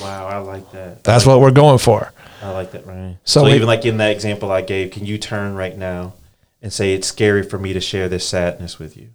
Wow, 0.00 0.26
I 0.28 0.38
like 0.38 0.70
that. 0.70 1.02
That's 1.02 1.26
like 1.26 1.34
what 1.34 1.40
we're 1.40 1.50
going 1.50 1.78
for. 1.78 2.12
I 2.42 2.50
like 2.50 2.70
that, 2.72 2.86
Ryan. 2.86 3.18
So, 3.24 3.40
so 3.40 3.46
we, 3.46 3.54
even 3.54 3.66
like 3.66 3.84
in 3.84 3.96
that 3.96 4.12
example 4.12 4.52
I 4.52 4.62
gave, 4.62 4.92
can 4.92 5.04
you 5.04 5.18
turn 5.18 5.54
right 5.54 5.76
now 5.76 6.14
and 6.62 6.72
say 6.72 6.94
it's 6.94 7.08
scary 7.08 7.42
for 7.42 7.58
me 7.58 7.72
to 7.72 7.80
share 7.80 8.08
this 8.08 8.26
sadness 8.26 8.78
with 8.78 8.96
you? 8.96 9.08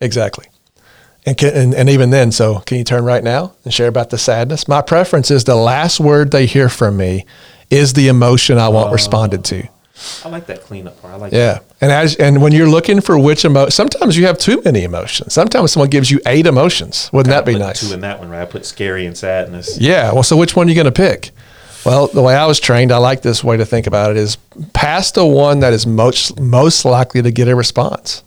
Exactly. 0.00 0.46
And, 1.26 1.36
can, 1.36 1.54
and, 1.54 1.74
and 1.74 1.90
even 1.90 2.10
then, 2.10 2.32
so 2.32 2.60
can 2.60 2.78
you 2.78 2.84
turn 2.84 3.04
right 3.04 3.22
now 3.22 3.54
and 3.64 3.74
share 3.74 3.88
about 3.88 4.10
the 4.10 4.18
sadness? 4.18 4.66
My 4.66 4.80
preference 4.80 5.30
is 5.30 5.44
the 5.44 5.56
last 5.56 6.00
word 6.00 6.30
they 6.30 6.46
hear 6.46 6.68
from 6.68 6.96
me 6.96 7.26
is 7.70 7.92
the 7.92 8.08
emotion 8.08 8.58
I 8.58 8.68
want 8.68 8.90
uh, 8.90 8.92
responded 8.92 9.44
to. 9.46 9.68
I 10.24 10.28
like 10.28 10.46
that 10.46 10.62
cleanup 10.62 11.00
part. 11.02 11.14
I 11.14 11.16
like 11.16 11.32
yeah. 11.32 11.54
That. 11.54 11.64
And 11.80 11.92
as 11.92 12.14
and 12.16 12.40
when 12.40 12.52
you're 12.52 12.68
looking 12.68 13.00
for 13.00 13.18
which 13.18 13.44
emotion, 13.44 13.70
sometimes 13.72 14.16
you 14.16 14.26
have 14.26 14.38
too 14.38 14.62
many 14.64 14.84
emotions. 14.84 15.32
Sometimes 15.32 15.72
someone 15.72 15.90
gives 15.90 16.10
you 16.10 16.20
eight 16.26 16.46
emotions. 16.46 17.10
Wouldn't 17.12 17.30
that 17.30 17.44
be 17.44 17.58
nice? 17.58 17.86
Two 17.86 17.94
in 17.94 18.00
that 18.02 18.20
one, 18.20 18.28
right? 18.28 18.42
I 18.42 18.44
put 18.44 18.64
scary 18.64 19.06
and 19.06 19.16
sadness. 19.16 19.78
Yeah. 19.78 20.12
Well, 20.12 20.22
so 20.22 20.36
which 20.36 20.54
one 20.54 20.66
are 20.66 20.70
you 20.70 20.76
going 20.76 20.84
to 20.84 20.92
pick? 20.92 21.30
Well, 21.84 22.06
the 22.08 22.22
way 22.22 22.34
I 22.34 22.46
was 22.46 22.60
trained, 22.60 22.92
I 22.92 22.98
like 22.98 23.22
this 23.22 23.42
way 23.42 23.56
to 23.56 23.64
think 23.64 23.86
about 23.86 24.10
it 24.10 24.16
is 24.16 24.36
pass 24.72 25.12
the 25.12 25.26
one 25.26 25.60
that 25.60 25.72
is 25.72 25.86
most 25.86 26.38
most 26.38 26.84
likely 26.84 27.22
to 27.22 27.30
get 27.30 27.48
a 27.48 27.56
response. 27.56 28.22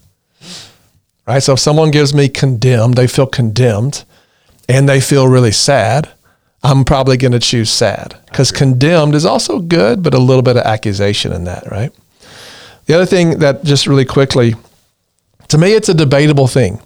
Right? 1.31 1.41
So 1.41 1.53
if 1.53 1.59
someone 1.59 1.91
gives 1.91 2.13
me 2.13 2.27
condemned, 2.27 2.95
they 2.95 3.07
feel 3.07 3.25
condemned 3.25 4.03
and 4.67 4.89
they 4.89 4.99
feel 4.99 5.29
really 5.29 5.53
sad, 5.53 6.09
I'm 6.61 6.83
probably 6.83 7.15
going 7.15 7.31
to 7.31 7.39
choose 7.39 7.69
sad 7.69 8.17
because 8.25 8.51
condemned 8.51 9.15
is 9.15 9.25
also 9.25 9.59
good, 9.59 10.03
but 10.03 10.13
a 10.13 10.19
little 10.19 10.41
bit 10.41 10.57
of 10.57 10.63
accusation 10.63 11.31
in 11.31 11.45
that, 11.45 11.71
right? 11.71 11.93
The 12.85 12.95
other 12.95 13.05
thing 13.05 13.39
that 13.39 13.63
just 13.63 13.87
really 13.87 14.03
quickly, 14.03 14.55
to 15.47 15.57
me, 15.57 15.71
it's 15.71 15.87
a 15.87 15.93
debatable 15.93 16.47
thing 16.47 16.81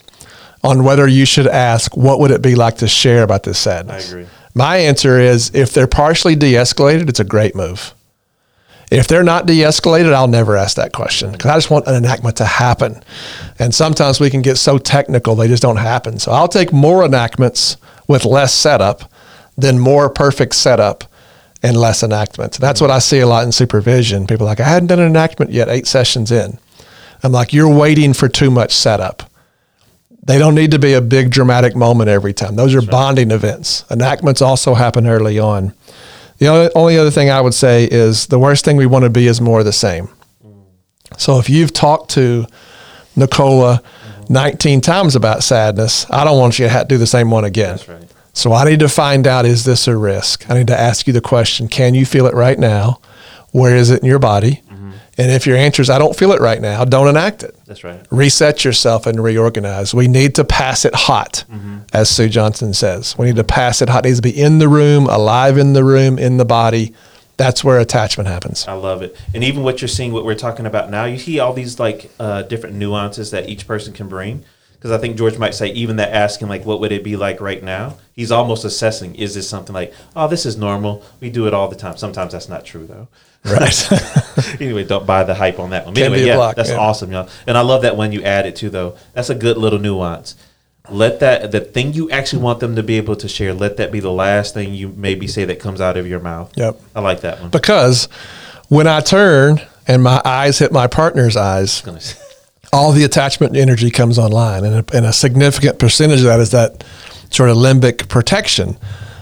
on 0.64 0.84
whether 0.84 1.08
you 1.08 1.26
should 1.26 1.48
ask, 1.48 1.98
what 1.98 2.20
would 2.20 2.30
it 2.30 2.44
be 2.44 2.54
like 2.54 2.78
to 2.78 2.88
share 2.88 3.24
about 3.24 3.42
this 3.42 3.58
sadness? 3.58 4.14
I 4.14 4.18
agree. 4.18 4.28
My 4.54 4.78
answer 4.78 5.20
is 5.20 5.50
if 5.56 5.74
they're 5.74 5.88
partially 5.88 6.36
de 6.36 6.54
escalated, 6.54 7.10
it's 7.10 7.20
a 7.20 7.24
great 7.24 7.56
move. 7.56 7.95
If 8.92 9.08
they're 9.08 9.24
not 9.24 9.46
de 9.46 9.62
escalated, 9.62 10.14
I'll 10.14 10.28
never 10.28 10.56
ask 10.56 10.78
that 10.78 10.94
question 10.94 11.32
because 11.32 11.50
I 11.50 11.56
just 11.56 11.72
want 11.72 11.88
an 11.88 11.96
enactment 11.96 12.38
to 12.38 12.46
happen. 12.46 13.02
And 13.58 13.74
sometimes 13.74 14.20
we 14.20 14.30
can 14.30 14.42
get 14.42 14.58
so 14.58 14.78
technical, 14.78 15.36
they 15.36 15.48
just 15.48 15.64
don't 15.64 15.78
happen. 15.78 16.20
So 16.20 16.32
I'll 16.32 16.48
take 16.48 16.72
more 16.72 17.04
enactments 17.04 17.78
with 18.08 18.26
less 18.26 18.54
setup 18.54 19.12
than 19.58 19.80
more 19.80 20.10
perfect 20.10 20.56
setup 20.56 21.04
and 21.64 21.76
less 21.76 22.04
enactments. 22.04 22.58
That's 22.58 22.80
what 22.80 22.92
I 22.92 23.00
see 23.00 23.20
a 23.20 23.28
lot 23.28 23.44
in 23.44 23.52
supervision. 23.52 24.28
People 24.28 24.46
like, 24.46 24.60
I 24.60 24.66
hadn't 24.66 24.88
done 24.88 25.00
an 25.00 25.08
enactment 25.08 25.52
yet, 25.52 25.68
eight 25.70 25.88
sessions 25.88 26.32
in. 26.32 26.60
I'm 27.24 27.32
like, 27.32 27.54
you're 27.54 27.74
waiting 27.74 28.14
for 28.14 28.30
too 28.30 28.52
much 28.52 28.72
setup. 28.72 29.24
They 30.24 30.38
don't 30.38 30.56
need 30.56 30.72
to 30.72 30.80
be 30.80 30.94
a 30.94 31.02
big 31.02 31.32
dramatic 31.32 31.76
moment 31.76 32.10
every 32.10 32.34
time. 32.34 32.56
Those 32.56 32.76
are 32.76 32.82
That's 32.82 32.92
bonding 32.92 33.32
events. 33.32 33.84
Enactments 33.90 34.42
also 34.42 34.74
happen 34.74 35.08
early 35.08 35.40
on. 35.40 35.74
The 36.38 36.72
only, 36.76 36.98
other 36.98 37.12
thing 37.12 37.30
I 37.30 37.40
would 37.40 37.54
say 37.54 37.86
is 37.86 38.28
the 38.28 38.40
worst 38.40 38.66
thing 38.66 38.76
we 38.76 38.86
want 38.86 39.04
to 39.04 39.10
be 39.10 39.28
is 39.28 39.40
more 39.40 39.60
of 39.60 39.66
the 39.66 39.72
same. 39.72 40.10
So 41.18 41.40
if 41.40 41.50
you've 41.50 41.72
talked 41.72 42.12
to 42.12 42.46
Nicola 43.16 43.82
mm-hmm. 43.82 44.34
19 44.34 44.82
times 44.82 45.16
about 45.16 45.44
sadness, 45.44 46.06
I 46.10 46.26
don't 46.26 46.40
want 46.40 46.60
you 46.60 46.68
to 46.68 46.86
do 46.88 46.98
the 46.98 47.08
same 47.08 47.32
one 47.32 47.46
again. 47.46 47.80
Right. 47.88 48.12
So 48.34 48.52
I 48.52 48.66
need 48.66 48.80
to 48.82 48.90
find 48.90 49.26
out 49.28 49.46
is 49.46 49.64
this 49.64 49.88
a 49.88 49.96
risk? 49.96 50.50
I 50.50 50.56
need 50.56 50.68
to 50.68 50.78
ask 50.78 51.08
you 51.08 51.14
the 51.14 51.22
question 51.22 51.70
can 51.70 51.94
you 51.94 52.06
feel 52.06 52.26
it 52.26 52.34
right 52.34 52.60
now? 52.60 53.00
Where 53.52 53.78
is 53.78 53.90
it 53.90 54.02
in 54.02 54.08
your 54.08 54.20
body? 54.20 54.62
And 55.18 55.32
if 55.32 55.48
your 55.48 55.56
answer 55.56 55.82
is, 55.82 55.90
I 55.90 55.98
don't 55.98 56.16
feel 56.16 56.34
it 56.34 56.42
right 56.42 56.62
now, 56.62 56.84
don't 56.84 57.08
enact 57.08 57.44
it. 57.44 57.56
That's 57.66 57.84
right. 57.84 58.06
Reset 58.12 58.66
yourself 58.66 59.06
and 59.06 59.24
reorganize. 59.24 59.94
We 59.94 60.08
need 60.08 60.36
to 60.36 60.44
pass 60.44 60.84
it 60.84 60.94
hot, 60.94 61.46
mm-hmm. 61.50 61.80
as 61.94 62.10
Sue 62.10 62.28
Johnson 62.28 62.74
says. 62.74 63.18
We 63.18 63.28
need 63.28 63.38
to 63.38 63.44
pass 63.46 63.82
it 63.82 63.88
hot. 63.88 64.06
It 64.06 64.10
needs 64.10 64.20
to 64.20 64.24
be 64.24 64.38
in 64.38 64.60
the 64.60 64.68
room, 64.68 65.08
alive 65.08 65.58
in 65.58 65.74
the 65.74 65.84
room, 65.84 66.20
in 66.20 66.38
the 66.38 66.46
body. 66.46 66.94
That's 67.38 67.64
where 67.64 67.80
attachment 67.80 68.28
happens. 68.28 68.68
I 68.68 68.74
love 68.74 69.02
it. 69.02 69.16
And 69.34 69.44
even 69.44 69.64
what 69.64 69.82
you're 69.82 69.88
seeing, 69.88 70.12
what 70.12 70.26
we're 70.26 70.36
talking 70.36 70.66
about 70.66 70.90
now, 70.90 71.06
you 71.06 71.18
see 71.18 71.40
all 71.40 71.54
these 71.54 71.80
like 71.80 72.12
uh, 72.20 72.44
different 72.44 72.76
nuances 72.76 73.32
that 73.32 73.50
each 73.50 73.68
person 73.68 73.94
can 73.94 74.08
bring. 74.08 74.44
Because 74.74 74.92
I 74.92 75.02
think 75.02 75.18
George 75.18 75.38
might 75.40 75.56
say, 75.56 75.70
even 75.70 75.96
that 75.96 76.14
asking, 76.14 76.48
like, 76.48 76.64
what 76.64 76.80
would 76.80 76.92
it 76.92 77.04
be 77.04 77.16
like 77.16 77.42
right 77.42 77.64
now? 77.64 77.98
He's 78.14 78.32
almost 78.32 78.64
assessing, 78.64 79.16
is 79.16 79.34
this 79.34 79.50
something 79.50 79.74
like, 79.74 79.92
oh, 80.16 80.28
this 80.28 80.46
is 80.46 80.58
normal. 80.58 81.04
We 81.20 81.32
do 81.32 81.48
it 81.48 81.56
all 81.56 81.68
the 81.68 81.76
time. 81.76 81.98
Sometimes 81.98 82.34
that's 82.34 82.48
not 82.48 82.66
true, 82.66 82.86
though. 82.86 83.08
Right. 83.46 84.60
anyway, 84.62 84.86
don't 84.86 85.06
buy 85.06 85.24
the 85.24 85.36
hype 85.36 85.60
on 85.60 85.70
that 85.70 85.86
one. 85.86 85.98
anyway, 85.98 86.26
yeah, 86.26 86.36
block, 86.36 86.56
that's 86.56 86.72
yeah. 86.72 86.78
awesome, 86.78 87.12
y'all. 87.12 87.30
And 87.46 87.58
I 87.58 87.62
love 87.62 87.84
that 87.84 87.96
when 87.96 88.12
you 88.12 88.24
add 88.24 88.48
it 88.48 88.56
too, 88.56 88.70
though. 88.70 88.98
That's 89.14 89.30
a 89.30 89.36
good 89.36 89.58
little 89.58 89.78
nuance. 89.78 90.36
Let 90.90 91.20
that 91.20 91.52
the 91.52 91.62
thing 91.62 91.94
you 91.94 92.10
actually 92.10 92.42
want 92.42 92.60
them 92.60 92.76
to 92.76 92.84
be 92.84 92.98
able 92.98 93.16
to 93.18 93.28
share. 93.28 93.54
Let 93.54 93.78
that 93.78 93.92
be 93.92 94.00
the 94.00 94.12
last 94.12 94.54
thing 94.54 94.74
you 94.74 94.90
maybe 94.90 95.28
say 95.28 95.46
that 95.46 95.60
comes 95.60 95.80
out 95.80 95.98
of 95.98 96.08
your 96.08 96.20
mouth. 96.20 96.52
Yep. 96.56 96.80
I 96.96 97.02
like 97.02 97.22
that 97.22 97.42
one 97.42 97.50
because 97.50 98.06
when 98.70 98.88
I 98.88 99.00
turn 99.00 99.62
and 99.88 100.04
my 100.04 100.22
eyes 100.26 100.60
hit 100.60 100.72
my 100.72 100.88
partner's 100.88 101.38
eyes, 101.38 101.84
all 102.74 102.92
the 102.92 103.04
attachment 103.04 103.56
energy 103.56 103.92
comes 103.92 104.18
online, 104.20 104.64
and 104.64 104.76
a, 104.76 104.98
and 104.98 105.06
a 105.06 105.14
significant 105.14 105.80
percentage 105.80 106.20
of 106.20 106.26
that 106.26 106.40
is 106.40 106.52
that 106.52 106.84
sort 107.30 107.50
of 107.50 107.58
limbic 107.58 108.08
protection. 108.08 108.78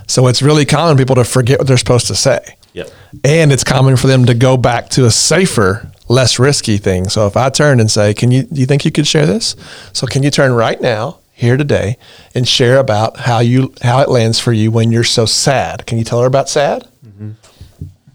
So 0.08 0.28
it's 0.28 0.42
really 0.42 0.66
common 0.66 0.98
people 0.98 1.16
to 1.16 1.24
forget 1.24 1.60
what 1.60 1.68
they're 1.68 1.78
supposed 1.78 2.08
to 2.08 2.16
say. 2.16 2.58
Yep. 2.74 2.90
And 3.24 3.52
it's 3.52 3.64
common 3.64 3.96
for 3.98 4.08
them 4.08 4.26
to 4.26 4.34
go 4.34 4.58
back 4.58 4.90
to 4.90 5.06
a 5.06 5.12
safer, 5.12 5.92
less 6.10 6.40
risky 6.40 6.78
thing. 6.78 7.08
So 7.10 7.28
if 7.28 7.38
I 7.38 7.50
turn 7.50 7.80
and 7.80 7.90
say, 7.90 8.14
"Can 8.14 8.32
you? 8.32 8.44
Do 8.44 8.60
you 8.60 8.66
think 8.66 8.84
you 8.86 8.92
could 8.92 9.08
share 9.08 9.26
this?" 9.26 9.56
So 9.94 10.08
can 10.08 10.24
you 10.24 10.32
turn 10.32 10.54
right 10.54 10.80
now, 10.82 11.20
here 11.34 11.58
today, 11.58 11.98
and 12.34 12.48
share 12.48 12.78
about 12.78 13.18
how 13.18 13.40
you 13.40 13.74
how 13.82 14.02
it 14.02 14.10
lands 14.10 14.40
for 14.40 14.54
you 14.54 14.72
when 14.72 14.92
you're 14.92 15.04
so 15.04 15.26
sad? 15.26 15.86
Can 15.86 15.98
you 15.98 16.04
tell 16.04 16.22
her 16.22 16.28
about 16.28 16.50
sad? 16.50 16.88
Mm-hmm. 17.06 17.32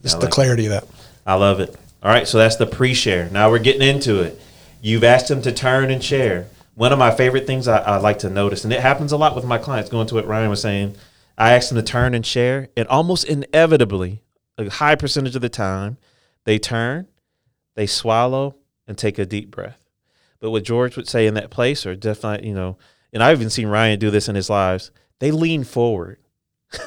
Just 0.03 0.17
like 0.17 0.23
the 0.23 0.29
clarity 0.29 0.67
it. 0.67 0.73
of 0.73 0.73
that. 0.73 0.89
I 1.27 1.35
love 1.35 1.61
it. 1.61 1.75
All 2.03 2.11
right, 2.11 2.27
so 2.27 2.39
that's 2.39 2.57
the 2.57 2.67
pre-share. 2.67 3.29
Now 3.31 3.51
we're 3.51 3.59
getting 3.59 3.87
into 3.87 4.21
it. 4.21 4.41
You've 4.81 5.05
asked 5.05 5.29
them 5.29 5.43
to 5.43 5.53
turn 5.53 5.91
and 5.91 6.03
share. 6.03 6.47
One 6.77 6.93
of 6.93 6.99
my 6.99 7.11
favorite 7.11 7.47
things 7.47 7.67
I, 7.67 7.79
I 7.79 7.97
like 7.97 8.21
to 8.21 8.31
notice, 8.31 8.63
and 8.63 8.73
it 8.73 8.81
happens 8.81 9.11
a 9.11 9.17
lot 9.17 9.35
with 9.35 9.45
my 9.45 9.59
clients, 9.59 9.91
going 9.91 10.07
to 10.07 10.15
what 10.15 10.27
Ryan 10.27 10.49
was 10.49 10.63
saying. 10.63 10.95
I 11.37 11.53
ask 11.55 11.69
them 11.69 11.77
to 11.77 11.83
turn 11.83 12.15
and 12.15 12.25
share, 12.25 12.69
and 12.77 12.87
almost 12.87 13.25
inevitably, 13.25 14.23
a 14.59 14.69
high 14.69 14.97
percentage 14.97 15.37
of 15.37 15.43
the 15.43 15.49
time, 15.49 15.97
they 16.45 16.59
turn, 16.59 17.07
they 17.75 17.87
swallow, 17.87 18.57
and 18.87 18.99
take 18.99 19.19
a 19.19 19.27
deep 19.27 19.51
breath. 19.51 19.81
But 20.41 20.51
what 20.51 20.65
George 20.65 20.97
would 20.97 21.09
say 21.09 21.27
in 21.27 21.35
that 21.35 21.51
place, 21.51 21.87
or 21.87 21.95
definitely, 21.95 22.49
you 22.49 22.55
know, 22.55 22.77
and 23.13 23.23
I've 23.23 23.39
even 23.39 23.51
seen 23.51 23.69
Ryan 23.69 23.99
do 23.99 24.11
this 24.11 24.29
in 24.29 24.35
his 24.35 24.51
lives, 24.51 24.91
they 25.21 25.31
lean 25.31 25.65
forward. 25.65 26.19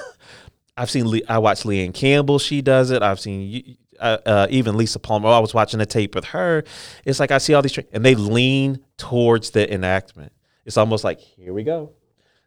I've 0.78 0.90
seen, 0.90 1.08
Le- 1.08 1.22
I 1.28 1.40
watched 1.40 1.63
Leanne 1.63 1.94
Campbell, 1.94 2.40
she 2.40 2.62
does 2.62 2.92
it. 2.92 3.01
I've 3.01 3.20
seen 3.20 3.78
uh, 4.00 4.18
uh, 4.25 4.48
even 4.50 4.78
Lisa 4.78 5.00
Palmer. 5.00 5.30
I 5.30 5.40
was 5.40 5.54
watching 5.54 5.80
a 5.82 5.86
tape 5.86 6.16
with 6.16 6.25
her. 6.25 6.63
It's 7.06 7.20
like 7.20 7.32
I 7.32 7.38
see 7.38 7.54
all 7.54 7.62
these, 7.62 7.78
and 7.94 8.04
they 8.06 8.16
lean 8.16 8.84
towards 8.98 9.51
the 9.51 9.72
enactment. 9.72 10.34
It's 10.66 10.78
almost 10.78 11.04
like, 11.04 11.20
here 11.20 11.54
we 11.54 11.63
go. 11.63 11.92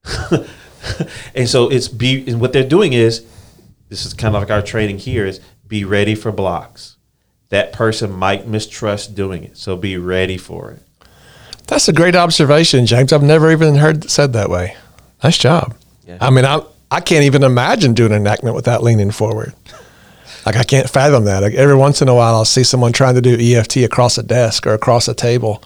and 1.35 1.49
so 1.49 1.71
it's 1.71 1.88
be 1.88 2.28
and 2.28 2.38
what 2.38 2.52
they're 2.52 2.69
doing 2.69 2.93
is 2.93 3.25
this 3.88 4.06
is 4.06 4.14
kind 4.14 4.34
of 4.34 4.42
like 4.42 4.50
our 4.50 4.62
training 4.62 4.98
here 4.98 5.26
is 5.26 5.40
be 5.66 5.84
ready 5.84 6.14
for 6.14 6.32
blocks. 6.32 6.96
That 7.50 7.72
person 7.72 8.10
might 8.12 8.48
mistrust 8.48 9.14
doing 9.14 9.44
it, 9.44 9.56
so 9.56 9.76
be 9.76 9.96
ready 9.96 10.36
for 10.36 10.72
it. 10.72 10.82
That's 11.66 11.88
a 11.88 11.92
great 11.92 12.16
observation, 12.16 12.86
James. 12.86 13.12
I've 13.12 13.22
never 13.22 13.50
even 13.50 13.76
heard 13.76 14.04
it 14.04 14.10
said 14.10 14.32
that 14.32 14.50
way. 14.50 14.76
Nice 15.22 15.38
job. 15.38 15.74
Yeah. 16.06 16.18
I 16.20 16.30
mean, 16.30 16.44
I 16.44 16.62
I 16.90 17.00
can't 17.00 17.24
even 17.24 17.42
imagine 17.42 17.94
doing 17.94 18.12
an 18.12 18.18
enactment 18.18 18.54
without 18.54 18.82
leaning 18.82 19.10
forward. 19.10 19.54
Like 20.46 20.56
I 20.56 20.64
can't 20.64 20.88
fathom 20.88 21.24
that. 21.24 21.42
Like 21.42 21.54
every 21.54 21.74
once 21.74 22.02
in 22.02 22.08
a 22.08 22.14
while, 22.14 22.34
I'll 22.34 22.44
see 22.44 22.64
someone 22.64 22.92
trying 22.92 23.14
to 23.14 23.22
do 23.22 23.36
EFT 23.38 23.78
across 23.78 24.18
a 24.18 24.22
desk 24.22 24.66
or 24.66 24.74
across 24.74 25.08
a 25.08 25.14
table. 25.14 25.62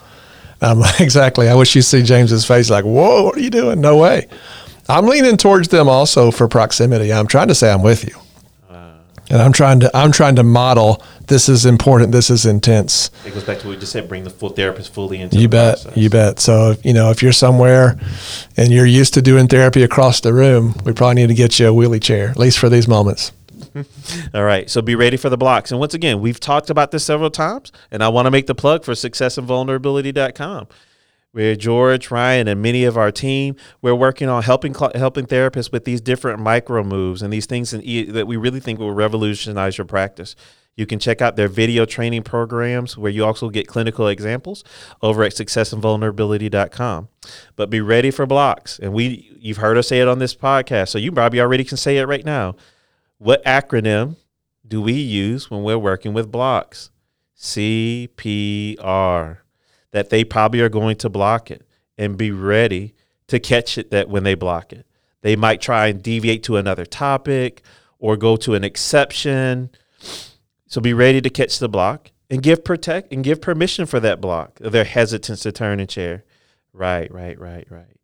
I'm 0.61 0.79
like, 0.81 1.01
exactly. 1.01 1.49
I 1.49 1.55
wish 1.55 1.75
you 1.75 1.83
see 1.83 2.03
James's 2.03 2.45
face. 2.45 2.71
Like, 2.71 2.85
whoa, 2.85 3.25
what 3.25 3.37
are 3.37 3.41
you 3.41 3.51
doing? 3.51 3.81
No 3.81 3.97
way. 3.97 4.29
I'm 4.89 5.07
leaning 5.07 5.37
towards 5.37 5.69
them 5.69 5.89
also 5.89 6.31
for 6.31 6.49
proximity. 6.49 7.13
I'm 7.13 7.27
trying 7.27 7.49
to 7.49 7.55
say 7.55 7.71
I'm 7.73 7.83
with 7.83 8.05
you, 8.09 8.17
uh. 8.71 8.93
and 9.31 9.43
I'm 9.43 9.53
trying 9.53 9.81
to 9.81 9.91
I'm 9.97 10.13
trying 10.13 10.37
to 10.37 10.43
model. 10.43 11.03
This 11.27 11.49
is 11.49 11.67
important. 11.67 12.13
This 12.13 12.31
is 12.31 12.47
intense. 12.47 13.11
It 13.27 13.35
goes 13.35 13.45
back 13.45 13.59
to 13.59 13.67
what 13.67 13.75
we 13.75 13.81
just 13.81 13.93
said: 13.93 14.09
bring 14.09 14.25
the 14.25 14.31
full 14.31 14.49
therapist 14.49 14.95
fully 14.95 15.21
into 15.21 15.37
You 15.37 15.43
the 15.43 15.49
bet. 15.49 15.75
process. 15.83 15.97
You 15.99 16.09
bet. 16.11 16.41
So, 16.41 16.75
you 16.83 16.95
know, 16.95 17.11
if 17.11 17.23
you're 17.23 17.33
somewhere 17.33 17.99
and 18.57 18.73
you're 18.73 18.87
used 18.87 19.13
to 19.15 19.23
doing 19.23 19.47
therapy 19.47 19.83
across 19.83 20.21
the 20.21 20.33
room, 20.33 20.75
we 20.85 20.93
probably 20.95 21.17
need 21.17 21.29
to 21.29 21.35
get 21.35 21.59
you 21.59 21.69
a 21.69 21.73
wheelie 21.73 22.03
chair, 22.03 22.31
at 22.31 22.39
least 22.39 22.59
for 22.59 22.71
these 22.71 22.89
moments. 22.89 23.33
All 24.35 24.45
right, 24.45 24.71
so 24.71 24.81
be 24.81 24.95
ready 24.95 25.19
for 25.19 25.29
the 25.29 25.37
blocks. 25.37 25.71
And 25.71 25.79
once 25.79 25.93
again, 25.93 26.21
we've 26.21 26.41
talked 26.41 26.71
about 26.71 26.91
this 26.91 27.05
several 27.05 27.31
times, 27.31 27.71
and 27.91 28.03
I 28.03 28.09
want 28.09 28.25
to 28.27 28.31
make 28.31 28.47
the 28.47 28.55
plug 28.55 28.85
for 28.85 28.93
successandvulnerability.com. 28.95 30.69
Where 31.39 31.55
George, 31.55 32.11
Ryan, 32.11 32.49
and 32.49 32.61
many 32.61 32.83
of 32.83 32.97
our 32.97 33.13
team, 33.13 33.55
we're 33.81 33.95
working 33.95 34.29
on 34.29 34.43
helping 34.43 34.75
helping 34.75 35.25
therapists 35.25 35.71
with 35.71 35.85
these 35.85 36.01
different 36.01 36.41
micro 36.41 36.83
moves 36.83 37.23
and 37.23 37.33
these 37.33 37.47
things 37.47 37.73
in 37.73 38.13
that 38.13 38.27
we 38.27 38.37
really 38.37 38.59
think 38.59 38.81
will 38.81 38.93
revolutionize 38.93 39.79
your 39.79 39.85
practice. 39.85 40.35
You 40.75 40.85
can 40.85 40.99
check 40.99 41.23
out 41.23 41.37
their 41.37 41.47
video 41.47 41.85
training 41.85 42.25
programs 42.25 42.99
where 42.99 43.13
you 43.13 43.25
also 43.25 43.51
get 43.51 43.69
clinical 43.69 44.09
examples 44.09 44.65
over 45.01 45.23
at 45.23 45.31
successandvulnerability.com. 45.31 47.09
But 47.55 47.71
be 47.71 47.81
ready 47.83 48.11
for 48.11 48.27
blocks. 48.27 48.81
And 48.81 48.93
we 48.93 49.31
you've 49.39 49.59
heard 49.59 49.79
us 49.79 49.87
say 49.87 50.01
it 50.01 50.09
on 50.09 50.19
this 50.19 50.35
podcast, 50.35 50.89
so 50.89 50.99
you 50.99 51.13
probably 51.13 51.41
already 51.41 51.63
can 51.63 51.77
say 51.77 51.99
it 51.99 52.09
right 52.09 52.25
now. 52.25 52.57
What 53.19 53.45
acronym 53.45 54.17
do 54.67 54.83
we 54.83 54.95
use 54.95 55.53
when 55.53 55.63
we're 55.63 55.79
working 55.79 56.15
with 56.15 56.33
blocks? 56.33 56.91
CPR. 57.39 59.39
That 59.93 60.11
they 60.11 60.25
probably 60.25 60.61
are 60.61 60.69
going 60.69 60.97
to 60.97 61.09
block 61.09 61.51
it 61.51 61.67
and 61.97 62.17
be 62.17 62.31
ready 62.31 62.95
to 63.29 63.39
catch 63.39 63.79
it 63.79 63.91
that 63.91 64.09
when 64.09 64.25
they 64.25 64.35
block 64.35 64.73
it. 64.73 64.87
They 65.23 65.37
might 65.37 65.61
try 65.61 65.89
and 65.89 66.03
deviate 66.03 66.43
to 66.45 66.57
another 66.57 66.87
topic 66.87 67.63
or 67.99 68.17
go 68.17 68.37
to 68.37 68.55
an 68.55 68.65
exception. 68.65 69.71
So 70.67 70.81
be 70.81 70.93
ready 70.93 71.21
to 71.21 71.31
catch 71.31 71.59
the 71.59 71.69
block 71.69 72.11
and 72.31 72.43
give 72.43 72.65
protect 72.65 73.13
and 73.13 73.25
give 73.25 73.41
permission 73.41 73.87
for 73.87 74.01
that 74.01 74.21
block, 74.21 74.59
their 74.61 74.85
hesitance 74.85 75.41
to 75.41 75.53
turn 75.53 75.81
and 75.81 75.89
chair. 75.89 76.25
Right, 76.73 77.13
right, 77.13 77.39
right, 77.39 77.67
right. 77.71 77.98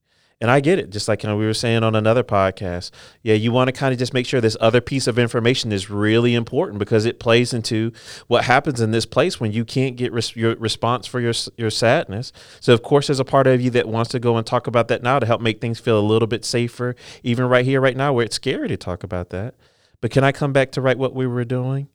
And 0.45 0.51
I 0.51 0.61
get 0.61 0.79
it. 0.79 0.91
Just 0.91 1.09
like 1.09 1.23
you 1.23 1.31
know, 1.31 1.39
we 1.39 1.47
were 1.47 1.55
saying 1.55 1.83
on 1.85 1.95
another 1.95 2.23
podcast, 2.23 2.91
yeah, 3.23 3.33
you 3.33 3.51
want 3.51 3.69
to 3.69 3.73
kind 3.73 3.95
of 3.95 3.99
just 3.99 4.13
make 4.13 4.27
sure 4.27 4.43
this 4.43 4.59
other 4.61 4.83
piece 4.83 5.07
of 5.07 5.19
information 5.19 5.73
is 5.73 5.89
really 5.89 6.35
important 6.35 6.79
because 6.79 7.07
it 7.07 7.19
plays 7.19 7.55
into 7.55 7.93
what 8.27 8.45
happens 8.45 8.79
in 8.79 8.91
this 8.91 9.07
place 9.07 9.41
when 9.41 9.53
you 9.53 9.65
can't 9.65 9.97
get 9.97 10.13
res- 10.13 10.37
your 10.37 10.55
response 10.57 11.07
for 11.07 11.19
your 11.19 11.33
your 11.57 11.71
sadness. 11.71 12.31
So 12.61 12.75
of 12.75 12.83
course, 12.83 13.07
there's 13.07 13.21
a 13.21 13.25
part 13.25 13.47
of 13.47 13.63
you 13.63 13.71
that 13.71 13.89
wants 13.89 14.11
to 14.11 14.19
go 14.19 14.37
and 14.37 14.47
talk 14.47 14.67
about 14.67 14.89
that 14.89 15.03
now 15.03 15.19
to 15.19 15.25
help 15.25 15.41
make 15.41 15.63
things 15.63 15.81
feel 15.81 15.99
a 15.99 16.05
little 16.05 16.29
bit 16.29 16.45
safer, 16.45 16.95
even 17.23 17.47
right 17.47 17.65
here, 17.65 17.81
right 17.81 17.97
now, 17.97 18.13
where 18.13 18.27
it's 18.27 18.37
scary 18.37 18.69
to 18.69 18.77
talk 18.77 19.03
about 19.03 19.31
that. 19.31 19.55
But 20.03 20.11
can 20.11 20.25
I 20.25 20.33
come 20.33 20.53
back 20.53 20.73
to 20.73 20.83
right 20.83 20.99
what 20.99 21.15
we 21.15 21.27
were 21.27 21.47
doing? 21.47 21.89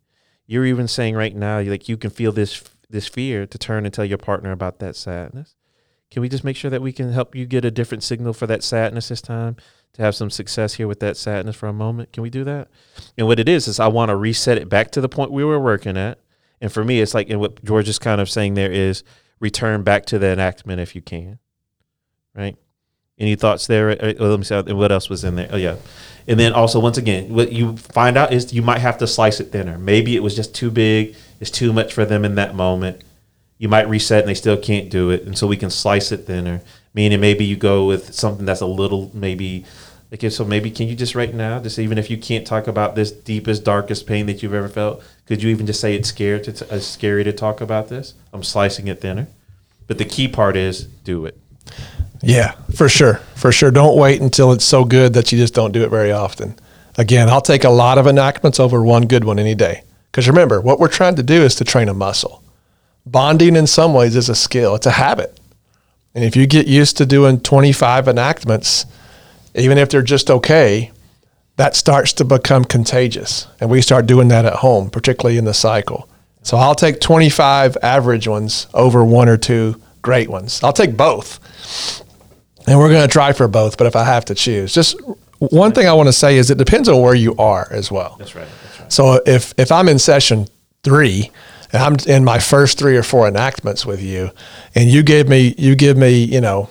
You're 0.48 0.66
even 0.66 0.88
saying 0.88 1.14
right 1.14 1.36
now, 1.36 1.62
like 1.62 1.88
you 1.88 1.98
can 1.98 2.10
feel 2.10 2.32
this 2.32 2.64
this 2.90 3.08
fear 3.08 3.46
to 3.46 3.58
turn 3.60 3.86
and 3.86 3.94
tell 3.94 4.06
your 4.06 4.18
partner 4.18 4.52
about 4.52 4.80
that 4.80 4.96
sadness. 4.96 5.54
Can 6.12 6.22
we 6.22 6.30
just 6.30 6.44
make 6.44 6.56
sure 6.56 6.72
that 6.72 6.82
we 6.82 6.92
can 6.92 7.12
help 7.12 7.36
you 7.36 7.46
get 7.46 7.66
a 7.66 7.72
different 7.72 8.04
signal 8.04 8.34
for 8.34 8.48
that 8.48 8.64
sadness 8.64 9.10
this 9.10 9.22
time 9.22 9.56
to 9.94 10.02
have 10.02 10.16
some 10.16 10.30
success 10.30 10.74
here 10.74 10.88
with 10.88 11.00
that 11.02 11.18
sadness 11.18 11.56
for 11.56 11.68
a 11.68 11.74
moment? 11.74 12.12
Can 12.14 12.24
we 12.24 12.30
do 12.30 12.44
that? 12.44 12.68
And 13.18 13.28
what 13.28 13.40
it 13.40 13.48
is 13.48 13.68
is 13.68 13.80
I 13.80 13.88
want 13.88 14.10
to 14.10 14.16
reset 14.16 14.58
it 14.58 14.70
back 14.70 14.92
to 14.92 15.02
the 15.02 15.10
point 15.10 15.32
we 15.32 15.44
were 15.44 15.60
working 15.60 15.98
at. 15.98 16.20
And 16.62 16.72
for 16.72 16.84
me, 16.84 17.00
it's 17.00 17.14
like, 17.14 17.30
and 17.30 17.40
what 17.40 17.64
George 17.64 17.88
is 17.88 18.00
kind 18.00 18.20
of 18.20 18.30
saying 18.30 18.56
there 18.56 18.72
is 18.72 19.04
return 19.40 19.84
back 19.84 20.06
to 20.08 20.20
the 20.20 20.28
enactment 20.28 20.82
if 20.82 20.96
you 20.96 21.02
can. 21.02 21.40
Right? 22.36 22.58
Any 23.20 23.36
thoughts 23.36 23.68
there? 23.68 23.90
Uh, 23.92 24.14
uh, 24.20 24.28
Let 24.28 24.40
me 24.40 24.46
see. 24.46 24.74
What 24.74 24.92
else 24.92 25.10
was 25.10 25.24
in 25.24 25.36
there? 25.36 25.50
Oh 25.52 25.58
yeah, 25.58 25.76
and 26.26 26.40
then 26.40 26.54
also 26.54 26.80
once 26.80 26.98
again, 26.98 27.34
what 27.34 27.52
you 27.52 27.76
find 27.76 28.18
out 28.18 28.32
is 28.32 28.54
you 28.54 28.62
might 28.62 28.80
have 28.80 28.98
to 29.00 29.08
slice 29.08 29.42
it 29.42 29.52
thinner. 29.52 29.78
Maybe 29.78 30.16
it 30.16 30.24
was 30.24 30.36
just 30.36 30.56
too 30.56 30.72
big. 30.72 31.16
It's 31.42 31.52
too 31.52 31.74
much 31.74 31.94
for 31.94 32.06
them 32.06 32.24
in 32.24 32.36
that 32.36 32.56
moment. 32.56 33.04
You 33.60 33.70
might 33.70 33.88
reset 33.88 34.22
and 34.22 34.30
they 34.30 34.34
still 34.34 34.58
can't 34.58 34.90
do 34.90 35.12
it, 35.12 35.24
and 35.24 35.38
so 35.38 35.46
we 35.46 35.58
can 35.58 35.70
slice 35.70 36.12
it 36.12 36.26
thinner. 36.26 36.62
Meaning 36.96 37.20
maybe 37.20 37.46
you 37.46 37.56
go 37.56 37.86
with 37.86 38.16
something 38.16 38.46
that's 38.46 38.62
a 38.62 38.66
little 38.66 39.12
maybe. 39.14 39.66
Okay, 40.12 40.32
so 40.32 40.44
maybe 40.44 40.72
can 40.72 40.88
you 40.88 40.96
just 40.96 41.14
right 41.14 41.32
now, 41.32 41.60
just 41.60 41.78
even 41.78 42.00
if 42.00 42.10
you 42.10 42.18
can't 42.18 42.48
talk 42.48 42.66
about 42.66 42.96
this 42.96 43.12
deepest, 43.12 43.64
darkest 43.64 44.08
pain 44.08 44.26
that 44.26 44.42
you've 44.42 44.56
ever 44.56 44.68
felt, 44.68 45.04
could 45.28 45.44
you 45.44 45.50
even 45.52 45.68
just 45.68 45.80
say 45.80 45.94
it's 45.94 46.10
scared 46.10 46.44
to 46.46 46.52
t- 46.52 46.66
uh, 46.72 46.80
scary 46.80 47.24
to 47.24 47.32
talk 47.32 47.62
about 47.62 47.90
this? 47.90 48.16
I'm 48.34 48.42
slicing 48.42 48.88
it 48.88 49.02
thinner, 49.02 49.28
but 49.86 50.00
the 50.00 50.06
key 50.06 50.28
part 50.28 50.56
is 50.56 50.86
do 50.86 51.28
it. 51.28 51.38
Yeah, 52.24 52.54
for 52.76 52.90
sure. 52.90 53.16
For 53.36 53.52
sure. 53.52 53.72
Don't 53.72 53.98
wait 53.98 54.22
until 54.22 54.52
it's 54.52 54.66
so 54.66 54.84
good 54.84 55.14
that 55.14 55.32
you 55.32 55.38
just 55.38 55.54
don't 55.54 55.72
do 55.72 55.84
it 55.84 55.90
very 55.90 56.12
often. 56.12 56.56
Again, 56.98 57.30
I'll 57.30 57.42
take 57.42 57.64
a 57.64 57.70
lot 57.70 57.98
of 57.98 58.08
enactments 58.08 58.60
over 58.60 58.84
one 58.84 59.06
good 59.06 59.24
one 59.24 59.38
any 59.40 59.56
day. 59.56 59.84
Because 60.12 60.28
remember, 60.28 60.60
what 60.60 60.80
we're 60.80 60.88
trying 60.88 61.16
to 61.16 61.24
do 61.24 61.44
is 61.44 61.56
to 61.56 61.64
train 61.64 61.88
a 61.88 61.94
muscle. 61.94 62.44
Bonding 63.12 63.56
in 63.56 63.68
some 63.68 63.94
ways 63.94 64.16
is 64.16 64.30
a 64.30 64.36
skill, 64.36 64.76
it's 64.76 64.86
a 64.86 64.92
habit. 64.92 65.40
And 66.14 66.24
if 66.24 66.36
you 66.36 66.48
get 66.48 66.68
used 66.68 66.98
to 66.98 67.06
doing 67.06 67.40
25 67.40 68.08
enactments, 68.08 68.86
even 69.56 69.78
if 69.78 69.90
they're 69.90 70.02
just 70.02 70.30
okay, 70.30 70.92
that 71.56 71.76
starts 71.76 72.14
to 72.14 72.26
become 72.26 72.66
contagious. 72.66 73.48
And 73.60 73.70
we 73.70 73.82
start 73.82 74.06
doing 74.06 74.28
that 74.30 74.46
at 74.46 74.56
home, 74.56 74.90
particularly 74.90 75.38
in 75.38 75.46
the 75.46 75.54
cycle. 75.54 76.10
So 76.42 76.58
I'll 76.58 76.76
take 76.76 77.00
25 77.00 77.78
average 77.82 78.28
ones 78.28 78.68
over 78.74 79.04
one 79.04 79.28
or 79.28 79.38
two 79.38 79.82
great 80.02 80.30
ones. 80.30 80.64
I'll 80.64 80.74
take 80.74 80.96
both. 80.96 81.40
And 82.68 82.80
we're 82.80 82.90
going 82.90 83.08
to 83.08 83.12
try 83.12 83.34
for 83.34 83.48
both, 83.48 83.78
but 83.78 83.88
if 83.88 83.96
I 83.96 84.04
have 84.04 84.26
to 84.26 84.36
choose, 84.36 84.74
just 84.74 84.96
one 85.40 85.72
thing 85.72 85.88
I 85.88 85.94
want 85.94 86.08
to 86.08 86.14
say 86.14 86.38
is 86.38 86.50
it 86.50 86.58
depends 86.58 86.88
on 86.88 87.02
where 87.02 87.16
you 87.16 87.36
are 87.38 87.68
as 87.72 87.92
well. 87.92 88.16
That's 88.20 88.36
right. 88.36 88.48
That's 88.64 88.80
right. 88.80 88.92
So 88.92 89.22
if 89.26 89.54
if 89.58 89.72
I'm 89.72 89.88
in 89.90 90.00
session 90.00 90.48
three 90.84 91.32
I'm 91.74 91.96
in 92.08 92.24
my 92.24 92.40
first 92.40 92.78
three 92.80 92.98
or 92.98 93.04
four 93.04 93.28
enactments 93.28 93.86
with 93.86 94.02
you, 94.02 94.32
and 94.76 94.90
you 94.90 95.04
give 95.04 95.28
me 95.30 95.54
you 95.58 95.76
give 95.76 95.98
me 95.98 96.24
you 96.24 96.42
know 96.42 96.70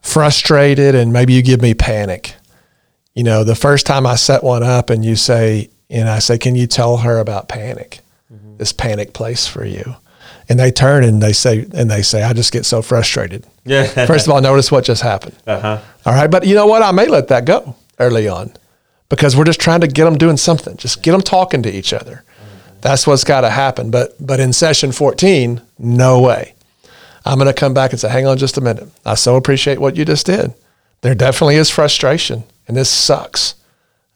frustrated 0.00 0.94
and 0.94 1.12
maybe 1.12 1.32
you 1.32 1.42
give 1.42 1.60
me 1.60 1.74
panic. 1.74 2.34
You 3.14 3.24
know, 3.24 3.44
the 3.44 3.54
first 3.54 3.84
time 3.84 4.06
I 4.06 4.14
set 4.14 4.42
one 4.44 4.62
up 4.62 4.90
and 4.90 5.04
you 5.04 5.16
say, 5.16 5.70
and 5.90 6.08
I 6.08 6.18
say, 6.20 6.38
can 6.38 6.54
you 6.54 6.66
tell 6.66 6.98
her 6.98 7.18
about 7.18 7.48
panic? 7.48 8.00
This 8.58 8.72
panic 8.72 9.12
place 9.12 9.46
for 9.46 9.64
you. 9.64 9.96
And 10.48 10.58
they 10.58 10.70
turn 10.70 11.04
and 11.04 11.22
they 11.22 11.32
say, 11.32 11.66
and 11.74 11.90
they 11.90 12.02
say, 12.02 12.22
I 12.22 12.32
just 12.32 12.52
get 12.52 12.64
so 12.64 12.80
frustrated. 12.80 13.44
Yeah. 13.64 13.84
First 14.06 14.26
of 14.26 14.32
all, 14.32 14.40
notice 14.40 14.72
what 14.72 14.84
just 14.84 15.02
happened. 15.02 15.36
uh 15.46 15.60
huh. 15.60 15.80
All 16.06 16.14
right. 16.14 16.30
But 16.30 16.46
you 16.46 16.54
know 16.54 16.66
what? 16.66 16.82
I 16.82 16.90
may 16.90 17.06
let 17.06 17.28
that 17.28 17.44
go 17.44 17.76
early 17.98 18.28
on 18.28 18.52
because 19.08 19.36
we're 19.36 19.44
just 19.44 19.60
trying 19.60 19.80
to 19.82 19.88
get 19.88 20.04
them 20.04 20.16
doing 20.16 20.36
something, 20.36 20.76
just 20.76 21.02
get 21.02 21.12
them 21.12 21.20
talking 21.20 21.62
to 21.62 21.70
each 21.70 21.92
other. 21.92 22.24
That's 22.80 23.06
what's 23.06 23.24
got 23.24 23.42
to 23.42 23.50
happen. 23.50 23.90
But, 23.90 24.14
but 24.24 24.40
in 24.40 24.52
session 24.52 24.92
14, 24.92 25.60
no 25.78 26.20
way. 26.20 26.54
I'm 27.24 27.38
going 27.38 27.52
to 27.52 27.58
come 27.58 27.74
back 27.74 27.90
and 27.90 28.00
say, 28.00 28.08
hang 28.08 28.26
on 28.26 28.38
just 28.38 28.56
a 28.56 28.60
minute. 28.60 28.88
I 29.04 29.14
so 29.14 29.36
appreciate 29.36 29.80
what 29.80 29.96
you 29.96 30.04
just 30.04 30.26
did. 30.26 30.54
There 31.02 31.14
definitely 31.14 31.56
is 31.56 31.70
frustration 31.70 32.44
and 32.66 32.76
this 32.76 32.90
sucks. 32.90 33.54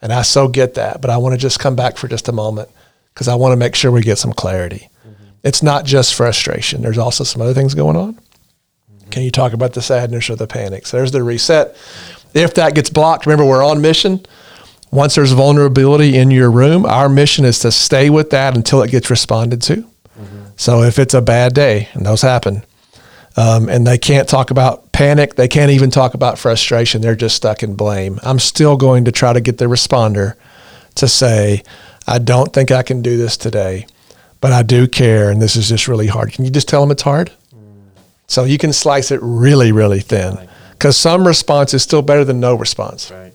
And 0.00 0.12
I 0.12 0.22
so 0.22 0.48
get 0.48 0.74
that. 0.74 1.00
But 1.00 1.10
I 1.10 1.18
want 1.18 1.34
to 1.34 1.38
just 1.38 1.60
come 1.60 1.76
back 1.76 1.96
for 1.96 2.08
just 2.08 2.28
a 2.28 2.32
moment 2.32 2.68
because 3.12 3.28
I 3.28 3.34
want 3.34 3.52
to 3.52 3.56
make 3.56 3.74
sure 3.74 3.90
we 3.90 4.02
get 4.02 4.18
some 4.18 4.32
clarity. 4.32 4.88
Mm-hmm. 5.06 5.24
It's 5.44 5.62
not 5.62 5.84
just 5.84 6.14
frustration, 6.14 6.82
there's 6.82 6.98
also 6.98 7.24
some 7.24 7.42
other 7.42 7.54
things 7.54 7.74
going 7.74 7.96
on. 7.96 8.14
Mm-hmm. 8.14 9.10
Can 9.10 9.22
you 9.22 9.30
talk 9.30 9.52
about 9.52 9.74
the 9.74 9.82
sadness 9.82 10.30
or 10.30 10.36
the 10.36 10.46
panic? 10.46 10.86
So 10.86 10.96
there's 10.96 11.12
the 11.12 11.22
reset. 11.22 11.76
If 12.34 12.54
that 12.54 12.74
gets 12.74 12.90
blocked, 12.90 13.26
remember 13.26 13.44
we're 13.44 13.64
on 13.64 13.80
mission. 13.80 14.24
Once 14.92 15.14
there's 15.14 15.32
vulnerability 15.32 16.16
in 16.16 16.30
your 16.30 16.50
room, 16.50 16.84
our 16.84 17.08
mission 17.08 17.44
is 17.46 17.58
to 17.58 17.72
stay 17.72 18.10
with 18.10 18.28
that 18.30 18.54
until 18.54 18.82
it 18.82 18.90
gets 18.90 19.08
responded 19.10 19.62
to. 19.62 19.84
So 20.56 20.82
if 20.82 20.98
it's 20.98 21.14
a 21.14 21.22
bad 21.22 21.54
day, 21.54 21.88
and 21.94 22.04
those 22.06 22.22
happen, 22.22 22.62
um, 23.36 23.68
and 23.70 23.86
they 23.86 23.96
can't 23.96 24.28
talk 24.28 24.50
about 24.50 24.92
panic, 24.92 25.34
they 25.34 25.48
can't 25.48 25.70
even 25.70 25.90
talk 25.90 26.12
about 26.14 26.38
frustration, 26.38 27.00
they're 27.00 27.16
just 27.16 27.34
stuck 27.34 27.62
in 27.62 27.74
blame. 27.74 28.20
I'm 28.22 28.38
still 28.38 28.76
going 28.76 29.06
to 29.06 29.12
try 29.12 29.32
to 29.32 29.40
get 29.40 29.56
the 29.56 29.64
responder 29.64 30.34
to 30.96 31.08
say, 31.08 31.62
I 32.06 32.18
don't 32.18 32.52
think 32.52 32.70
I 32.70 32.82
can 32.82 33.00
do 33.00 33.16
this 33.16 33.38
today, 33.38 33.86
but 34.42 34.52
I 34.52 34.62
do 34.62 34.86
care, 34.86 35.30
and 35.30 35.40
this 35.40 35.56
is 35.56 35.70
just 35.70 35.88
really 35.88 36.08
hard. 36.08 36.32
Can 36.32 36.44
you 36.44 36.50
just 36.50 36.68
tell 36.68 36.82
them 36.82 36.90
it's 36.90 37.02
hard? 37.02 37.32
So 38.26 38.44
you 38.44 38.58
can 38.58 38.72
slice 38.72 39.10
it 39.10 39.20
really, 39.22 39.72
really 39.72 40.00
thin 40.00 40.38
Because 40.72 40.96
some 40.96 41.26
response 41.26 41.74
is 41.74 41.82
still 41.82 42.02
better 42.02 42.24
than 42.24 42.40
no 42.40 42.54
response. 42.54 43.10
Right. 43.10 43.32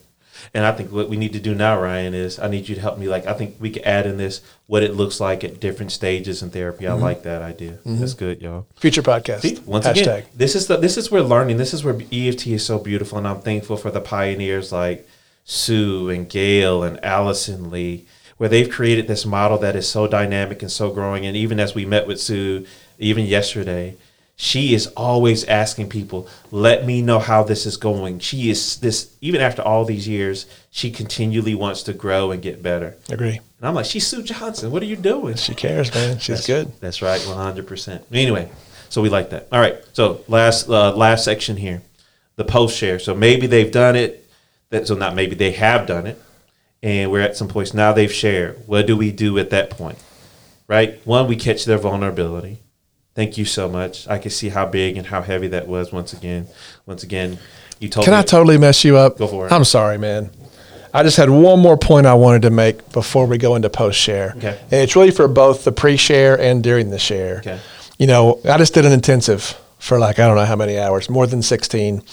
And 0.53 0.65
I 0.65 0.71
think 0.71 0.91
what 0.91 1.09
we 1.09 1.17
need 1.17 1.33
to 1.33 1.39
do 1.39 1.53
now, 1.53 1.79
Ryan, 1.79 2.13
is 2.13 2.39
I 2.39 2.47
need 2.47 2.69
you 2.69 2.75
to 2.75 2.81
help 2.81 2.97
me. 2.97 3.07
Like, 3.07 3.25
I 3.25 3.33
think 3.33 3.55
we 3.59 3.69
could 3.69 3.83
add 3.83 4.05
in 4.05 4.17
this 4.17 4.41
what 4.67 4.83
it 4.83 4.95
looks 4.95 5.19
like 5.19 5.43
at 5.43 5.59
different 5.59 5.91
stages 5.91 6.41
in 6.41 6.49
therapy. 6.49 6.85
Mm-hmm. 6.85 7.03
I 7.03 7.07
like 7.07 7.23
that 7.23 7.41
idea. 7.41 7.79
That's 7.85 8.13
good, 8.13 8.41
y'all. 8.41 8.65
Future 8.75 9.01
podcast. 9.01 9.41
See, 9.41 9.59
once 9.65 9.85
Hashtag. 9.85 10.01
again, 10.01 10.23
this 10.35 10.55
is 10.55 10.67
the 10.67 10.77
this 10.77 10.97
is 10.97 11.11
where 11.11 11.23
learning. 11.23 11.57
This 11.57 11.73
is 11.73 11.83
where 11.83 11.95
EFT 12.11 12.47
is 12.47 12.65
so 12.65 12.79
beautiful, 12.79 13.17
and 13.17 13.27
I'm 13.27 13.41
thankful 13.41 13.77
for 13.77 13.91
the 13.91 14.01
pioneers 14.01 14.71
like 14.71 15.07
Sue 15.45 16.09
and 16.09 16.29
Gail 16.29 16.83
and 16.83 17.03
Alison 17.03 17.69
Lee, 17.71 18.05
where 18.37 18.49
they've 18.49 18.69
created 18.69 19.07
this 19.07 19.25
model 19.25 19.57
that 19.59 19.75
is 19.75 19.87
so 19.87 20.07
dynamic 20.07 20.61
and 20.61 20.71
so 20.71 20.91
growing. 20.91 21.25
And 21.25 21.37
even 21.37 21.59
as 21.59 21.73
we 21.73 21.85
met 21.85 22.07
with 22.07 22.19
Sue, 22.19 22.65
even 22.99 23.25
yesterday, 23.25 23.95
she 24.39 24.75
is 24.75 24.85
always 24.95 25.43
asking 25.45 25.89
people, 25.89 26.27
"Let 26.51 26.85
me 26.85 27.01
know 27.01 27.17
how 27.17 27.43
this 27.43 27.65
is 27.65 27.75
going." 27.75 28.19
She 28.19 28.49
is 28.51 28.77
this 28.77 29.09
even 29.19 29.41
after 29.41 29.63
all 29.63 29.83
these 29.83 30.07
years, 30.07 30.45
she 30.69 30.91
continually 30.91 31.55
wants 31.55 31.81
to 31.83 31.93
grow 31.93 32.29
and 32.31 32.39
get 32.41 32.61
better. 32.61 32.95
Agree. 33.09 33.39
And 33.59 33.67
I'm 33.67 33.73
like, 33.73 33.87
"She's 33.87 34.05
Sue 34.05 34.21
Johnson. 34.21 34.69
What 34.71 34.83
are 34.83 34.85
you 34.85 34.95
doing?" 34.95 35.35
She 35.35 35.55
cares, 35.55 35.93
man. 35.93 36.19
She's 36.19 36.45
That's- 36.45 36.47
good. 36.47 36.79
That's 36.79 37.01
right, 37.01 37.19
one 37.27 37.35
hundred 37.37 37.65
percent. 37.65 38.05
Anyway, 38.13 38.47
so 38.89 39.01
we 39.01 39.09
like 39.09 39.31
that. 39.31 39.47
All 39.51 39.59
right. 39.59 39.77
So 39.93 40.21
last 40.27 40.69
uh, 40.69 40.95
last 40.95 41.25
section 41.25 41.57
here, 41.57 41.81
the 42.35 42.45
post 42.45 42.77
share. 42.77 42.99
So 42.99 43.15
maybe 43.15 43.47
they've 43.47 43.71
done 43.71 43.95
it. 43.95 44.23
That 44.69 44.85
so 44.87 44.93
not 44.93 45.15
maybe 45.15 45.33
they 45.33 45.53
have 45.53 45.87
done 45.87 46.05
it, 46.05 46.21
and 46.83 47.09
we're 47.09 47.21
at 47.21 47.35
some 47.35 47.47
points 47.47 47.73
now 47.73 47.91
they've 47.91 48.13
shared. 48.13 48.67
What 48.67 48.85
do 48.85 48.95
we 48.95 49.11
do 49.11 49.39
at 49.39 49.49
that 49.49 49.71
point? 49.71 49.97
Right. 50.67 50.99
One, 51.07 51.27
we 51.27 51.37
catch 51.37 51.65
their 51.65 51.79
vulnerability. 51.79 52.59
Thank 53.17 53.35
you 53.35 53.45
so 53.45 53.67
much. 53.67 54.07
I 54.07 54.19
can 54.19 54.29
see 54.29 54.49
how 54.49 54.67
big 54.67 54.95
and 54.95 55.07
how 55.07 55.23
heavy 55.23 55.47
that 55.47 55.67
was. 55.67 55.91
Once 55.91 56.13
again, 56.13 56.45
once 56.85 57.01
again, 57.01 57.39
you 57.79 57.89
told 57.89 58.05
Can 58.05 58.13
me. 58.13 58.19
I 58.19 58.21
totally 58.21 58.59
mess 58.59 58.85
you 58.85 58.95
up? 58.95 59.17
Go 59.17 59.27
for 59.27 59.47
it. 59.47 59.51
I'm 59.51 59.63
sorry, 59.63 59.97
man. 59.97 60.29
I 60.93 61.01
just 61.01 61.17
had 61.17 61.31
one 61.31 61.59
more 61.59 61.77
point 61.77 62.05
I 62.05 62.13
wanted 62.13 62.43
to 62.43 62.51
make 62.51 62.91
before 62.91 63.25
we 63.25 63.39
go 63.39 63.55
into 63.55 63.71
post 63.71 63.99
share. 63.99 64.35
Okay. 64.37 64.59
And 64.69 64.81
it's 64.83 64.95
really 64.95 65.09
for 65.09 65.27
both 65.27 65.63
the 65.63 65.71
pre 65.71 65.97
share 65.97 66.39
and 66.39 66.63
during 66.63 66.91
the 66.91 66.99
share. 66.99 67.39
Okay. 67.39 67.59
You 67.97 68.05
know, 68.05 68.39
I 68.45 68.59
just 68.59 68.75
did 68.75 68.85
an 68.85 68.91
intensive 68.91 69.59
for 69.79 69.97
like, 69.97 70.19
I 70.19 70.27
don't 70.27 70.35
know 70.35 70.45
how 70.45 70.55
many 70.55 70.77
hours, 70.77 71.09
more 71.09 71.25
than 71.25 71.41
16. 71.41 72.03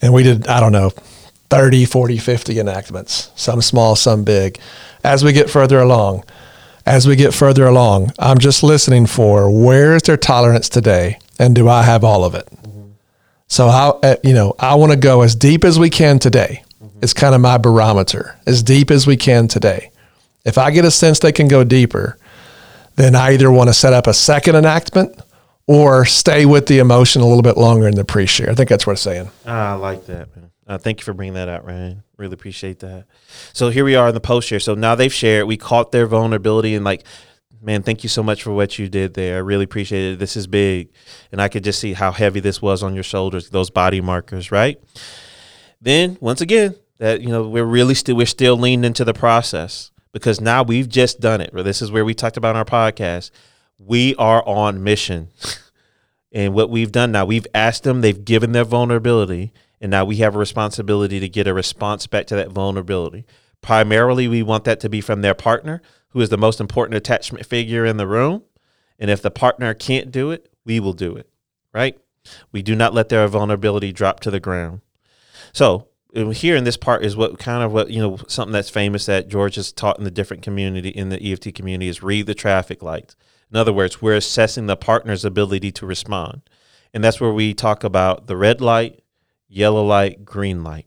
And 0.00 0.14
we 0.14 0.22
did, 0.22 0.46
I 0.46 0.60
don't 0.60 0.70
know, 0.70 0.90
30, 1.50 1.86
40, 1.86 2.18
50 2.18 2.60
enactments, 2.60 3.32
some 3.34 3.60
small, 3.62 3.96
some 3.96 4.22
big. 4.22 4.60
As 5.02 5.24
we 5.24 5.32
get 5.32 5.50
further 5.50 5.80
along, 5.80 6.22
as 6.86 7.06
we 7.06 7.16
get 7.16 7.34
further 7.34 7.66
along, 7.66 8.12
I'm 8.18 8.38
just 8.38 8.62
listening 8.62 9.06
for 9.06 9.50
where 9.50 9.94
is 9.96 10.02
their 10.02 10.16
tolerance 10.16 10.68
today 10.68 11.18
and 11.38 11.54
do 11.54 11.68
I 11.68 11.82
have 11.82 12.04
all 12.04 12.24
of 12.24 12.34
it? 12.34 12.48
So 13.48 13.68
how 13.68 14.00
uh, 14.02 14.16
you 14.24 14.32
know 14.32 14.54
I 14.58 14.76
want 14.76 14.92
to 14.92 14.98
go 14.98 15.22
as 15.22 15.34
deep 15.34 15.64
as 15.64 15.78
we 15.78 15.90
can 15.90 16.18
today. 16.18 16.64
It's 17.02 17.12
kind 17.12 17.34
of 17.34 17.40
my 17.40 17.58
barometer, 17.58 18.38
as 18.46 18.62
deep 18.62 18.90
as 18.90 19.08
we 19.08 19.16
can 19.16 19.48
today. 19.48 19.90
If 20.44 20.56
I 20.56 20.70
get 20.70 20.84
a 20.84 20.90
sense 20.90 21.18
they 21.18 21.32
can 21.32 21.48
go 21.48 21.64
deeper, 21.64 22.16
then 22.94 23.16
I 23.16 23.32
either 23.32 23.50
want 23.50 23.68
to 23.68 23.74
set 23.74 23.92
up 23.92 24.06
a 24.06 24.14
second 24.14 24.54
enactment 24.54 25.20
or 25.66 26.04
stay 26.04 26.46
with 26.46 26.66
the 26.66 26.78
emotion 26.78 27.20
a 27.20 27.26
little 27.26 27.42
bit 27.42 27.56
longer 27.56 27.88
in 27.88 27.96
the 27.96 28.04
pre-share. 28.04 28.50
I 28.50 28.54
think 28.54 28.68
that's 28.68 28.86
what 28.86 28.92
it's 28.92 29.02
saying. 29.02 29.30
I 29.44 29.74
like 29.74 30.06
that, 30.06 30.34
man. 30.36 30.51
Uh, 30.66 30.78
thank 30.78 31.00
you 31.00 31.04
for 31.04 31.12
bringing 31.12 31.34
that 31.34 31.48
out, 31.48 31.64
Ryan. 31.64 32.02
Really 32.16 32.34
appreciate 32.34 32.78
that. 32.80 33.06
So 33.52 33.70
here 33.70 33.84
we 33.84 33.96
are 33.96 34.08
in 34.08 34.14
the 34.14 34.20
post 34.20 34.48
share. 34.48 34.60
So 34.60 34.74
now 34.74 34.94
they've 34.94 35.12
shared. 35.12 35.46
We 35.46 35.56
caught 35.56 35.92
their 35.92 36.06
vulnerability 36.06 36.74
and 36.74 36.84
like, 36.84 37.04
man, 37.60 37.82
thank 37.82 38.02
you 38.02 38.08
so 38.08 38.22
much 38.22 38.42
for 38.42 38.52
what 38.52 38.78
you 38.78 38.88
did 38.88 39.14
there. 39.14 39.36
I 39.36 39.40
really 39.40 39.64
appreciate 39.64 40.12
it. 40.12 40.18
This 40.18 40.36
is 40.36 40.46
big, 40.46 40.90
and 41.30 41.40
I 41.40 41.48
could 41.48 41.64
just 41.64 41.80
see 41.80 41.92
how 41.94 42.12
heavy 42.12 42.40
this 42.40 42.62
was 42.62 42.82
on 42.82 42.94
your 42.94 43.04
shoulders. 43.04 43.50
Those 43.50 43.70
body 43.70 44.00
markers, 44.00 44.52
right? 44.52 44.80
Then 45.80 46.16
once 46.20 46.40
again, 46.40 46.76
that 46.98 47.20
you 47.20 47.28
know 47.28 47.48
we're 47.48 47.64
really 47.64 47.94
still 47.94 48.16
we're 48.16 48.26
still 48.26 48.56
leaning 48.56 48.84
into 48.84 49.04
the 49.04 49.14
process 49.14 49.90
because 50.12 50.40
now 50.40 50.62
we've 50.62 50.88
just 50.88 51.20
done 51.20 51.40
it. 51.40 51.52
This 51.52 51.82
is 51.82 51.90
where 51.90 52.04
we 52.04 52.14
talked 52.14 52.36
about 52.36 52.50
in 52.50 52.56
our 52.56 52.64
podcast. 52.64 53.30
We 53.78 54.14
are 54.16 54.46
on 54.46 54.82
mission. 54.82 55.28
And 56.34 56.54
what 56.54 56.70
we've 56.70 56.90
done 56.90 57.12
now, 57.12 57.26
we've 57.26 57.46
asked 57.54 57.82
them, 57.82 58.00
they've 58.00 58.24
given 58.24 58.52
their 58.52 58.64
vulnerability, 58.64 59.52
and 59.82 59.90
now 59.90 60.04
we 60.04 60.16
have 60.18 60.36
a 60.36 60.38
responsibility 60.38 61.18
to 61.18 61.28
get 61.28 61.48
a 61.48 61.52
response 61.52 62.06
back 62.06 62.28
to 62.28 62.36
that 62.36 62.52
vulnerability. 62.52 63.26
Primarily, 63.60 64.28
we 64.28 64.40
want 64.40 64.62
that 64.64 64.78
to 64.80 64.88
be 64.88 65.00
from 65.00 65.22
their 65.22 65.34
partner, 65.34 65.82
who 66.10 66.20
is 66.20 66.28
the 66.28 66.38
most 66.38 66.60
important 66.60 66.94
attachment 66.94 67.44
figure 67.44 67.84
in 67.84 67.96
the 67.96 68.06
room. 68.06 68.44
And 69.00 69.10
if 69.10 69.20
the 69.20 69.30
partner 69.32 69.74
can't 69.74 70.12
do 70.12 70.30
it, 70.30 70.48
we 70.64 70.78
will 70.78 70.92
do 70.92 71.16
it, 71.16 71.28
right? 71.74 71.98
We 72.52 72.62
do 72.62 72.76
not 72.76 72.94
let 72.94 73.08
their 73.08 73.26
vulnerability 73.26 73.92
drop 73.92 74.20
to 74.20 74.30
the 74.30 74.38
ground. 74.38 74.82
So, 75.52 75.88
here 76.14 76.54
in 76.54 76.62
this 76.62 76.76
part 76.76 77.04
is 77.04 77.16
what 77.16 77.38
kind 77.40 77.64
of 77.64 77.72
what, 77.72 77.90
you 77.90 78.00
know, 78.00 78.18
something 78.28 78.52
that's 78.52 78.70
famous 78.70 79.06
that 79.06 79.28
George 79.28 79.56
has 79.56 79.72
taught 79.72 79.98
in 79.98 80.04
the 80.04 80.10
different 80.10 80.44
community, 80.44 80.90
in 80.90 81.08
the 81.08 81.32
EFT 81.32 81.54
community 81.54 81.88
is 81.88 82.02
read 82.02 82.26
the 82.26 82.34
traffic 82.34 82.82
lights. 82.82 83.16
In 83.50 83.56
other 83.56 83.72
words, 83.72 84.00
we're 84.00 84.14
assessing 84.14 84.66
the 84.66 84.76
partner's 84.76 85.24
ability 85.24 85.72
to 85.72 85.86
respond. 85.86 86.42
And 86.94 87.02
that's 87.02 87.20
where 87.20 87.32
we 87.32 87.54
talk 87.54 87.82
about 87.82 88.26
the 88.26 88.36
red 88.36 88.60
light, 88.60 89.01
yellow 89.52 89.84
light, 89.84 90.24
green 90.24 90.64
light. 90.64 90.86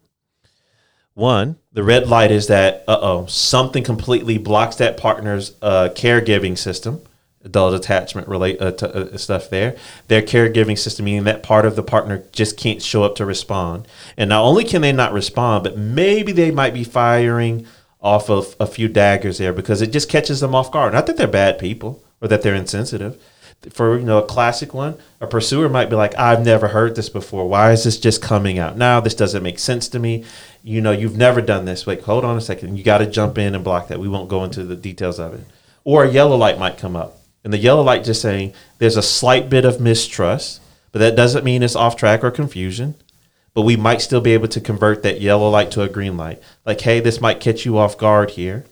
One, 1.14 1.58
the 1.72 1.84
red 1.84 2.08
light 2.10 2.32
is 2.32 2.48
that, 2.48 2.84
uh 2.88 3.00
oh, 3.02 3.26
something 3.28 3.84
completely 3.84 4.38
blocks 4.38 4.76
that 4.78 4.98
partner's 4.98 5.54
uh, 5.62 5.90
caregiving 5.96 6.58
system, 6.58 7.02
adult 7.44 7.74
attachment 7.74 8.28
relate 8.28 8.62
uh, 8.62 8.72
to, 8.72 9.14
uh, 9.14 9.18
stuff 9.18 9.50
there. 9.50 9.78
Their 10.08 10.22
caregiving 10.22 10.78
system, 10.78 11.06
meaning 11.06 11.24
that 11.24 11.44
part 11.44 11.66
of 11.66 11.76
the 11.76 11.84
partner 11.84 12.26
just 12.34 12.58
can't 12.58 12.82
show 12.82 13.04
up 13.04 13.16
to 13.16 13.26
respond. 13.26 13.88
And 14.18 14.30
not 14.30 14.44
only 14.44 14.66
can 14.66 14.82
they 14.82 14.92
not 14.92 15.14
respond, 15.14 15.64
but 15.64 15.78
maybe 15.78 16.34
they 16.34 16.52
might 16.52 16.74
be 16.74 16.84
firing 16.84 17.66
off 18.02 18.30
of 18.30 18.56
a 18.60 18.68
few 18.68 18.88
daggers 18.88 19.38
there 19.38 19.54
because 19.54 19.82
it 19.82 19.92
just 19.92 20.10
catches 20.10 20.40
them 20.40 20.54
off 20.54 20.72
guard. 20.72 20.94
Not 20.94 21.08
that 21.08 21.18
they're 21.18 21.28
bad 21.28 21.60
people 21.60 22.04
or 22.20 22.28
that 22.28 22.42
they're 22.42 22.56
insensitive. 22.56 23.22
For 23.72 23.98
you 23.98 24.06
know 24.06 24.18
a 24.18 24.26
classic 24.26 24.74
one, 24.74 24.98
a 25.20 25.28
pursuer 25.28 25.70
might 25.70 25.90
be 25.90 25.96
like, 25.96 26.18
"I've 26.18 26.46
never 26.46 26.70
heard 26.70 26.96
this 26.96 27.10
before. 27.10 27.48
Why 27.48 27.72
is 27.72 27.84
this 27.84 27.98
just 27.98 28.22
coming 28.22 28.60
out 28.60 28.78
now? 28.78 29.00
This 29.00 29.16
doesn't 29.16 29.44
make 29.44 29.60
sense 29.60 29.88
to 29.90 30.00
me. 30.00 30.24
You 30.64 30.82
know, 30.82 30.92
you've 30.92 31.18
never 31.18 31.42
done 31.42 31.66
this. 31.66 31.86
Wait, 31.86 32.02
hold 32.02 32.26
on 32.26 32.38
a 32.38 32.42
second. 32.42 32.78
You 32.78 32.84
got 32.84 33.00
to 33.00 33.06
jump 33.06 33.38
in 33.38 33.56
and 33.56 33.64
block 33.64 33.88
that. 33.88 34.00
We 34.00 34.08
won't 34.08 34.30
go 34.30 34.44
into 34.44 34.64
the 34.64 34.76
details 34.76 35.20
of 35.20 35.34
it. 35.34 35.46
Or 35.84 36.04
a 36.04 36.12
yellow 36.12 36.36
light 36.36 36.60
might 36.60 36.78
come 36.78 36.96
up, 36.96 37.18
and 37.44 37.54
the 37.54 37.58
yellow 37.58 37.84
light 37.84 38.04
just 38.04 38.22
saying 38.22 38.54
there's 38.80 38.98
a 38.98 39.02
slight 39.02 39.50
bit 39.50 39.66
of 39.66 39.80
mistrust, 39.80 40.62
but 40.92 41.00
that 41.00 41.16
doesn't 41.16 41.46
mean 41.46 41.64
it's 41.64 41.76
off 41.76 41.96
track 41.96 42.24
or 42.24 42.32
confusion 42.32 42.96
but 43.56 43.62
we 43.62 43.78
might 43.78 44.02
still 44.02 44.22
be 44.22 44.34
able 44.34 44.50
to 44.50 44.62
convert 44.62 45.02
that 45.02 45.22
yellow 45.22 45.50
light 45.50 45.72
to 45.72 45.82
a 45.82 45.88
green 45.90 46.18
light. 46.18 46.44
Like, 46.66 46.82
hey, 46.82 47.00
this 47.00 47.22
might 47.22 47.40
catch 47.40 47.66
you 47.66 47.78
off 47.78 47.98
guard 47.98 48.32
here, 48.32 48.66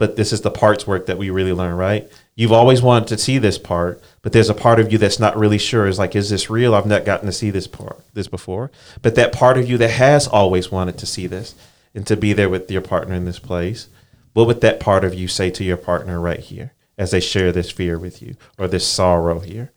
but 0.00 0.16
this 0.16 0.32
is 0.32 0.40
the 0.40 0.50
parts 0.50 0.86
work 0.86 1.04
that 1.04 1.18
we 1.18 1.28
really 1.28 1.52
learn, 1.52 1.74
right? 1.74 2.10
You've 2.34 2.52
always 2.52 2.80
wanted 2.80 3.08
to 3.08 3.18
see 3.18 3.36
this 3.36 3.58
part, 3.58 4.02
but 4.22 4.32
there's 4.32 4.48
a 4.48 4.54
part 4.54 4.80
of 4.80 4.90
you 4.90 4.96
that's 4.96 5.20
not 5.20 5.36
really 5.36 5.58
sure. 5.58 5.86
Is 5.86 5.98
like, 5.98 6.16
is 6.16 6.30
this 6.30 6.48
real? 6.48 6.74
I've 6.74 6.86
not 6.86 7.04
gotten 7.04 7.26
to 7.26 7.32
see 7.32 7.50
this 7.50 7.66
part, 7.66 8.00
this 8.14 8.26
before. 8.26 8.70
But 9.02 9.14
that 9.16 9.30
part 9.30 9.58
of 9.58 9.68
you 9.68 9.76
that 9.76 9.90
has 9.90 10.26
always 10.26 10.72
wanted 10.72 10.96
to 10.96 11.06
see 11.06 11.26
this 11.26 11.54
and 11.94 12.06
to 12.06 12.16
be 12.16 12.32
there 12.32 12.48
with 12.48 12.70
your 12.70 12.80
partner 12.80 13.14
in 13.14 13.26
this 13.26 13.38
place, 13.38 13.88
what 14.32 14.46
would 14.46 14.62
that 14.62 14.80
part 14.80 15.04
of 15.04 15.12
you 15.12 15.28
say 15.28 15.50
to 15.50 15.64
your 15.64 15.76
partner 15.76 16.18
right 16.18 16.40
here 16.40 16.72
as 16.96 17.10
they 17.10 17.20
share 17.20 17.52
this 17.52 17.70
fear 17.70 17.98
with 17.98 18.22
you 18.22 18.36
or 18.56 18.68
this 18.68 18.88
sorrow 18.88 19.40
here? 19.40 19.70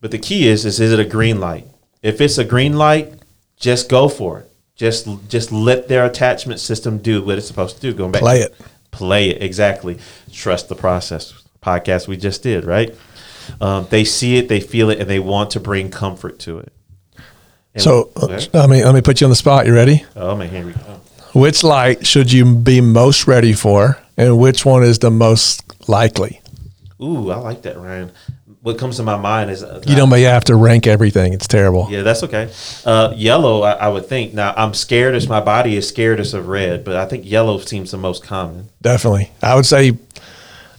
But 0.00 0.12
the 0.12 0.20
key 0.20 0.46
is, 0.46 0.64
is 0.64 0.78
is 0.78 0.92
it 0.92 1.00
a 1.00 1.04
green 1.04 1.40
light? 1.40 1.66
If 2.00 2.20
it's 2.20 2.38
a 2.38 2.44
green 2.44 2.78
light, 2.78 3.14
just 3.56 3.88
go 3.88 4.08
for 4.08 4.38
it. 4.38 4.52
Just 4.76 5.08
just 5.28 5.50
let 5.50 5.88
their 5.88 6.04
attachment 6.04 6.60
system 6.60 6.98
do 6.98 7.24
what 7.24 7.38
it's 7.38 7.48
supposed 7.48 7.74
to 7.74 7.82
do. 7.82 7.92
Going 7.92 8.12
back, 8.12 8.22
Play 8.22 8.42
it. 8.42 8.54
Play 8.96 9.30
it 9.30 9.42
exactly. 9.42 9.98
Trust 10.32 10.68
the 10.68 10.74
process. 10.74 11.34
Podcast 11.62 12.08
we 12.08 12.16
just 12.16 12.42
did, 12.42 12.64
right? 12.64 12.94
Um, 13.60 13.86
they 13.90 14.04
see 14.04 14.36
it, 14.38 14.48
they 14.48 14.60
feel 14.60 14.90
it, 14.90 14.98
and 15.00 15.08
they 15.10 15.18
want 15.20 15.50
to 15.50 15.60
bring 15.60 15.90
comfort 15.90 16.38
to 16.40 16.58
it. 16.58 16.72
And- 17.74 17.82
So 17.82 18.10
Okay. 18.16 18.46
let 18.52 18.70
me 18.70 18.84
let 18.84 18.94
me 18.94 19.00
put 19.02 19.20
you 19.20 19.26
on 19.26 19.30
the 19.30 19.36
spot. 19.36 19.66
You 19.66 19.74
ready? 19.74 20.04
oh 20.16 20.34
man, 20.34 20.48
here 20.48 20.64
we 20.64 20.72
go. 20.72 21.00
Which 21.34 21.62
light 21.62 22.06
should 22.06 22.32
you 22.32 22.54
be 22.56 22.80
most 22.80 23.26
ready 23.26 23.52
for, 23.52 23.98
and 24.16 24.38
which 24.38 24.64
one 24.64 24.82
is 24.82 24.98
the 25.00 25.10
most 25.10 25.62
likely? 25.88 26.40
Ooh, 27.02 27.30
I 27.30 27.36
like 27.36 27.60
that, 27.62 27.76
Ryan. 27.78 28.10
What 28.66 28.78
comes 28.78 28.96
to 28.96 29.04
my 29.04 29.16
mind 29.16 29.52
is 29.52 29.62
uh, 29.62 29.80
You 29.86 29.94
don't 29.94 30.08
may 30.08 30.22
have 30.22 30.42
to 30.46 30.56
rank 30.56 30.88
everything. 30.88 31.32
It's 31.32 31.46
terrible. 31.46 31.86
Yeah, 31.88 32.02
that's 32.02 32.24
okay. 32.24 32.50
Uh, 32.84 33.12
yellow, 33.14 33.62
I, 33.62 33.74
I 33.74 33.88
would 33.88 34.06
think. 34.06 34.34
Now, 34.34 34.52
I'm 34.56 34.74
scared 34.74 35.14
as 35.14 35.28
my 35.28 35.38
body 35.38 35.76
is 35.76 35.86
scared 35.86 36.18
as 36.18 36.34
of 36.34 36.48
red, 36.48 36.82
but 36.82 36.96
I 36.96 37.06
think 37.06 37.24
yellow 37.24 37.60
seems 37.60 37.92
the 37.92 37.96
most 37.96 38.24
common. 38.24 38.68
Definitely. 38.82 39.30
I 39.40 39.54
would 39.54 39.66
say, 39.66 39.96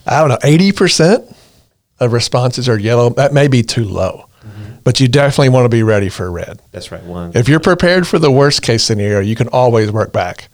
I 0.06 0.19
don't 0.19 0.28
know, 0.28 0.38
80% 0.43 1.34
of 2.02 2.12
responses 2.12 2.67
are 2.67 2.78
yellow. 2.78 3.12
That 3.12 3.32
may 3.32 3.47
be 3.47 3.63
too 3.63 3.86
low, 3.86 4.28
but 4.84 5.00
you 5.00 5.08
definitely 5.08 5.47
want 5.47 5.63
to 5.63 5.69
be 5.69 5.82
ready 5.82 6.10
for 6.10 6.30
red. 6.30 6.60
That's 6.73 6.91
right. 6.91 7.04
One. 7.04 7.32
If 7.36 7.47
you're 7.47 7.62
prepared 7.62 8.06
for 8.06 8.19
the 8.19 8.30
worst 8.30 8.63
case 8.63 8.84
scenario, 8.84 9.21
you 9.21 9.38
can 9.38 9.47
always 9.47 9.93
work 9.93 10.12
back. 10.12 10.50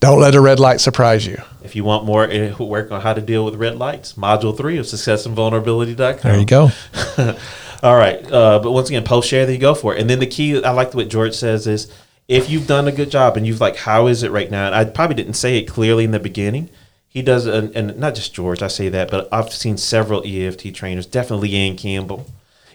Don't 0.00 0.20
let 0.20 0.34
a 0.34 0.40
red 0.40 0.58
light 0.58 0.80
surprise 0.80 1.26
you. 1.26 1.36
If 1.64 1.76
you 1.76 1.84
want 1.84 2.04
more 2.04 2.30
uh, 2.30 2.56
work 2.58 2.90
on 2.90 3.00
how 3.00 3.14
to 3.14 3.20
deal 3.20 3.44
with 3.44 3.54
red 3.56 3.76
lights, 3.76 4.14
Module 4.14 4.56
3 4.56 4.78
of 4.78 4.86
successinvulnerability.com. 4.86 6.20
There 6.22 6.38
you 6.38 6.46
go. 6.46 6.70
All 7.82 7.96
right. 7.96 8.24
Uh, 8.30 8.60
but 8.60 8.70
once 8.70 8.88
again, 8.88 9.04
post 9.04 9.28
share, 9.28 9.44
then 9.44 9.54
you 9.54 9.60
go 9.60 9.74
for 9.74 9.94
it. 9.94 10.00
And 10.00 10.08
then 10.08 10.20
the 10.20 10.26
key, 10.26 10.62
I 10.62 10.70
like 10.70 10.94
what 10.94 11.08
George 11.08 11.34
says 11.34 11.66
is 11.66 11.92
if 12.28 12.48
you've 12.48 12.66
done 12.66 12.86
a 12.86 12.92
good 12.92 13.10
job 13.10 13.36
and 13.36 13.46
you've 13.46 13.60
like, 13.60 13.76
how 13.76 14.06
is 14.06 14.22
it 14.22 14.30
right 14.30 14.50
now? 14.50 14.66
And 14.66 14.74
I 14.74 14.84
probably 14.84 15.16
didn't 15.16 15.34
say 15.34 15.58
it 15.58 15.64
clearly 15.64 16.04
in 16.04 16.12
the 16.12 16.20
beginning. 16.20 16.70
He 17.08 17.20
does, 17.20 17.46
an, 17.46 17.72
and 17.74 17.98
not 17.98 18.14
just 18.14 18.32
George, 18.32 18.62
I 18.62 18.68
say 18.68 18.88
that, 18.88 19.10
but 19.10 19.28
I've 19.30 19.52
seen 19.52 19.76
several 19.76 20.22
EFT 20.24 20.74
trainers, 20.74 21.04
definitely 21.04 21.50
Leanne 21.50 21.76
Campbell. 21.76 22.26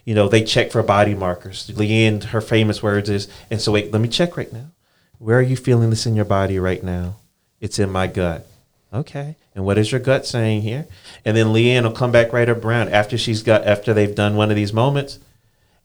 You 0.04 0.14
know, 0.14 0.28
they 0.28 0.44
check 0.44 0.70
for 0.70 0.82
body 0.82 1.14
markers. 1.14 1.68
Leanne, 1.74 2.22
her 2.24 2.40
famous 2.40 2.82
words 2.82 3.10
is, 3.10 3.28
and 3.50 3.60
so 3.60 3.72
wait, 3.72 3.92
let 3.92 4.00
me 4.00 4.08
check 4.08 4.36
right 4.36 4.52
now. 4.52 4.70
Where 5.18 5.38
are 5.38 5.42
you 5.42 5.56
feeling 5.56 5.90
this 5.90 6.06
in 6.06 6.14
your 6.14 6.24
body 6.24 6.58
right 6.60 6.82
now? 6.82 7.16
It's 7.60 7.80
in 7.80 7.90
my 7.90 8.06
gut. 8.06 8.46
Okay. 8.92 9.36
And 9.54 9.64
what 9.64 9.78
is 9.78 9.92
your 9.92 10.00
gut 10.00 10.26
saying 10.26 10.62
here? 10.62 10.86
And 11.24 11.36
then 11.36 11.48
Leanne 11.48 11.82
will 11.82 11.90
come 11.92 12.12
back 12.12 12.32
right 12.32 12.48
around 12.48 12.88
after 12.88 13.18
she's 13.18 13.42
got 13.42 13.66
after 13.66 13.92
they've 13.92 14.14
done 14.14 14.36
one 14.36 14.50
of 14.50 14.56
these 14.56 14.72
moments. 14.72 15.18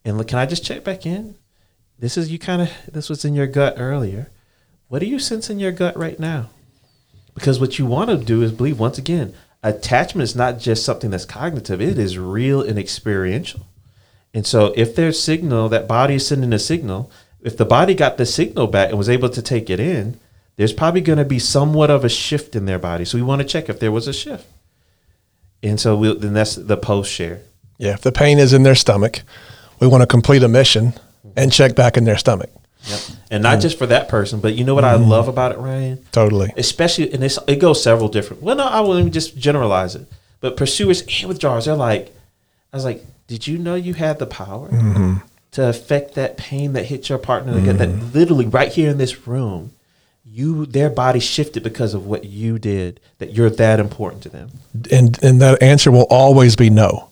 And 0.06 0.18
look, 0.18 0.28
can 0.28 0.40
I 0.40 0.46
just 0.46 0.64
check 0.66 0.84
back 0.84 1.06
in? 1.06 1.36
This 2.00 2.18
is 2.18 2.32
you 2.32 2.40
kind 2.40 2.62
of 2.62 2.72
this 2.92 3.10
was 3.10 3.26
in 3.26 3.36
your 3.36 3.48
gut 3.48 3.76
earlier. 3.78 4.30
What 4.88 5.00
do 5.00 5.06
you 5.06 5.20
sense 5.20 5.50
in 5.50 5.60
your 5.60 5.72
gut 5.72 5.98
right 5.98 6.20
now? 6.20 6.50
Because 7.34 7.60
what 7.60 7.80
you 7.80 7.86
want 7.86 8.10
to 8.10 8.18
do 8.18 8.42
is 8.42 8.52
believe 8.52 8.80
once 8.80 8.98
again, 8.98 9.34
attachment 9.64 10.24
is 10.24 10.36
not 10.36 10.60
just 10.60 10.86
something 10.86 11.10
that's 11.10 11.26
cognitive, 11.26 11.82
it 11.82 11.98
is 11.98 12.18
real 12.18 12.62
and 12.62 12.78
experiential. 12.78 13.62
And 14.34 14.46
so 14.46 14.74
if 14.76 14.96
there's 14.96 15.22
signal, 15.22 15.70
that 15.70 15.88
body 15.88 16.16
is 16.16 16.28
sending 16.28 16.54
a 16.54 16.60
signal, 16.60 17.12
if 17.42 17.58
the 17.58 17.66
body 17.66 17.94
got 17.94 18.18
the 18.18 18.26
signal 18.26 18.68
back 18.68 18.90
and 18.90 18.98
was 18.98 19.10
able 19.10 19.30
to 19.30 19.42
take 19.42 19.70
it 19.70 19.80
in, 19.80 20.20
there's 20.56 20.74
probably 20.74 21.02
going 21.02 21.18
to 21.18 21.26
be 21.26 21.40
somewhat 21.40 21.90
of 21.90 22.06
a 22.06 22.10
shift 22.10 22.56
in 22.56 22.66
their 22.66 22.80
body. 22.80 23.06
So 23.06 23.18
we 23.18 23.24
want 23.24 23.42
to 23.42 23.48
check 23.48 23.70
if 23.70 23.80
there 23.80 23.92
was 23.92 24.08
a 24.08 24.14
shift. 24.14 24.46
And 25.62 25.80
so 25.80 25.96
we'll, 25.96 26.16
then 26.18 26.34
that's 26.34 26.56
the 26.56 26.78
post 26.78 27.12
share. 27.12 27.42
Yeah, 27.78 27.94
if 27.94 28.02
the 28.02 28.12
pain 28.12 28.38
is 28.38 28.54
in 28.54 28.64
their 28.64 28.76
stomach, 28.76 29.22
we 29.80 29.88
want 29.88 30.02
to 30.02 30.08
complete 30.08 30.44
a 30.44 30.48
mission 30.48 30.94
and 31.36 31.52
check 31.52 31.76
back 31.76 31.98
in 31.98 32.04
their 32.04 32.18
stomach. 32.18 32.50
Yep. 32.86 33.00
And 33.32 33.44
not 33.44 33.62
just 33.62 33.78
for 33.78 33.86
that 33.88 34.10
person, 34.10 34.42
but 34.42 34.56
you 34.56 34.66
know 34.66 34.76
what 34.76 34.84
I 34.84 34.96
mm-hmm. 34.96 35.10
love 35.10 35.28
about 35.28 35.54
it, 35.54 35.58
Ryan? 35.58 36.04
Totally. 36.12 36.52
Especially, 36.58 37.12
and 37.14 37.24
it's, 37.24 37.40
it 37.48 37.56
goes 37.56 37.82
several 37.82 38.10
different. 38.10 38.44
Well, 38.44 38.58
no, 38.58 38.66
I 38.66 38.82
will 38.82 39.08
just 39.10 39.38
generalize 39.38 39.96
it. 39.96 40.06
But 40.42 40.58
pursuers 40.58 41.02
and 41.02 41.30
withdrawers, 41.30 41.66
they're 41.66 41.76
like, 41.76 42.14
I 42.74 42.78
was 42.78 42.84
like, 42.84 43.06
did 43.28 43.48
you 43.48 43.58
know 43.58 43.76
you 43.76 43.94
had 43.94 44.20
the 44.20 44.26
power 44.26 44.68
mm-hmm. 44.68 45.16
to 45.52 45.70
affect 45.70 46.16
that 46.16 46.36
pain 46.36 46.74
that 46.74 46.88
hit 46.88 47.08
your 47.08 47.18
partner? 47.18 47.54
That 47.54 47.78
That 47.78 48.14
literally 48.14 48.46
right 48.46 48.72
here 48.72 48.90
in 48.90 48.98
this 48.98 49.26
room, 49.26 49.72
you 50.26 50.66
their 50.66 50.90
body 50.90 51.20
shifted 51.20 51.64
because 51.64 51.94
of 51.94 52.06
what 52.06 52.26
you 52.26 52.58
did. 52.58 53.00
That 53.18 53.34
you're 53.34 53.50
that 53.50 53.80
important 53.80 54.24
to 54.24 54.30
them. 54.30 54.50
And 54.92 55.22
and 55.24 55.42
that 55.42 55.62
answer 55.62 55.92
will 55.92 56.08
always 56.10 56.56
be 56.56 56.70
no. 56.70 57.10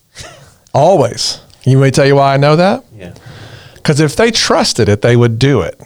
always. 0.74 1.42
You 1.64 1.78
may 1.78 1.92
tell 1.92 2.06
you 2.06 2.16
why 2.16 2.34
I 2.34 2.38
know 2.38 2.56
that? 2.56 2.84
Yeah. 2.96 3.14
Because 3.76 4.00
if 4.00 4.16
they 4.16 4.32
trusted 4.32 4.90
it, 4.90 5.02
they 5.02 5.16
would 5.16 5.40
do 5.40 5.62
it. 5.62 5.80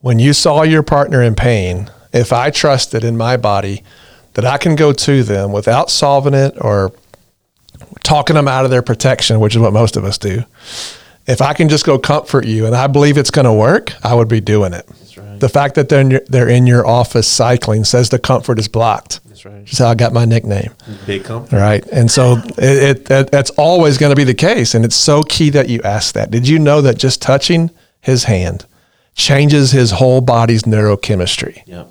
When 0.00 0.18
you 0.18 0.32
saw 0.32 0.62
your 0.62 0.82
partner 0.82 1.22
in 1.22 1.34
pain, 1.34 1.90
if 2.12 2.32
I 2.32 2.50
trusted 2.50 3.04
in 3.04 3.16
my 3.16 3.36
body 3.36 3.82
that 4.34 4.44
I 4.44 4.58
can 4.58 4.76
go 4.76 4.92
to 4.92 5.22
them 5.22 5.52
without 5.52 5.90
solving 5.90 6.34
it 6.34 6.54
or 6.60 6.92
talking 8.04 8.34
them 8.34 8.46
out 8.48 8.64
of 8.64 8.70
their 8.70 8.82
protection, 8.82 9.40
which 9.40 9.56
is 9.56 9.60
what 9.60 9.72
most 9.72 9.96
of 9.96 10.04
us 10.04 10.18
do, 10.18 10.44
if 11.26 11.42
I 11.42 11.52
can 11.52 11.68
just 11.68 11.84
go 11.84 11.98
comfort 11.98 12.46
you 12.46 12.66
and 12.66 12.74
I 12.76 12.86
believe 12.86 13.18
it's 13.18 13.30
going 13.30 13.44
to 13.44 13.52
work, 13.52 13.92
I 14.04 14.14
would 14.14 14.28
be 14.28 14.40
doing 14.40 14.72
it. 14.72 14.88
Right. 15.38 15.40
The 15.40 15.48
fact 15.48 15.74
that 15.76 15.88
they're 15.88 16.00
in 16.00 16.10
your, 16.10 16.20
they're 16.26 16.48
in 16.48 16.66
your 16.66 16.86
office 16.86 17.28
cycling 17.28 17.84
says 17.84 18.10
the 18.10 18.18
comfort 18.18 18.58
is 18.58 18.68
blocked. 18.68 19.20
That's 19.26 19.44
right. 19.44 19.64
That's 19.64 19.78
how 19.78 19.88
I 19.88 19.94
got 19.94 20.12
my 20.12 20.24
nickname. 20.24 20.74
Big 21.06 21.24
comfort. 21.24 21.56
Right. 21.56 21.86
And 21.88 22.10
so 22.10 22.38
it, 22.58 22.58
it 22.58 23.04
that, 23.06 23.30
that's 23.30 23.50
always 23.50 23.98
going 23.98 24.10
to 24.10 24.16
be 24.16 24.24
the 24.24 24.34
case. 24.34 24.74
And 24.74 24.84
it's 24.84 24.96
so 24.96 25.22
key 25.22 25.50
that 25.50 25.68
you 25.68 25.80
ask 25.84 26.14
that. 26.14 26.30
Did 26.30 26.48
you 26.48 26.58
know 26.58 26.80
that 26.80 26.98
just 26.98 27.22
touching 27.22 27.70
his 28.00 28.24
hand 28.24 28.66
changes 29.14 29.70
his 29.70 29.92
whole 29.92 30.20
body's 30.20 30.64
neurochemistry? 30.64 31.62
Yeah. 31.66 31.84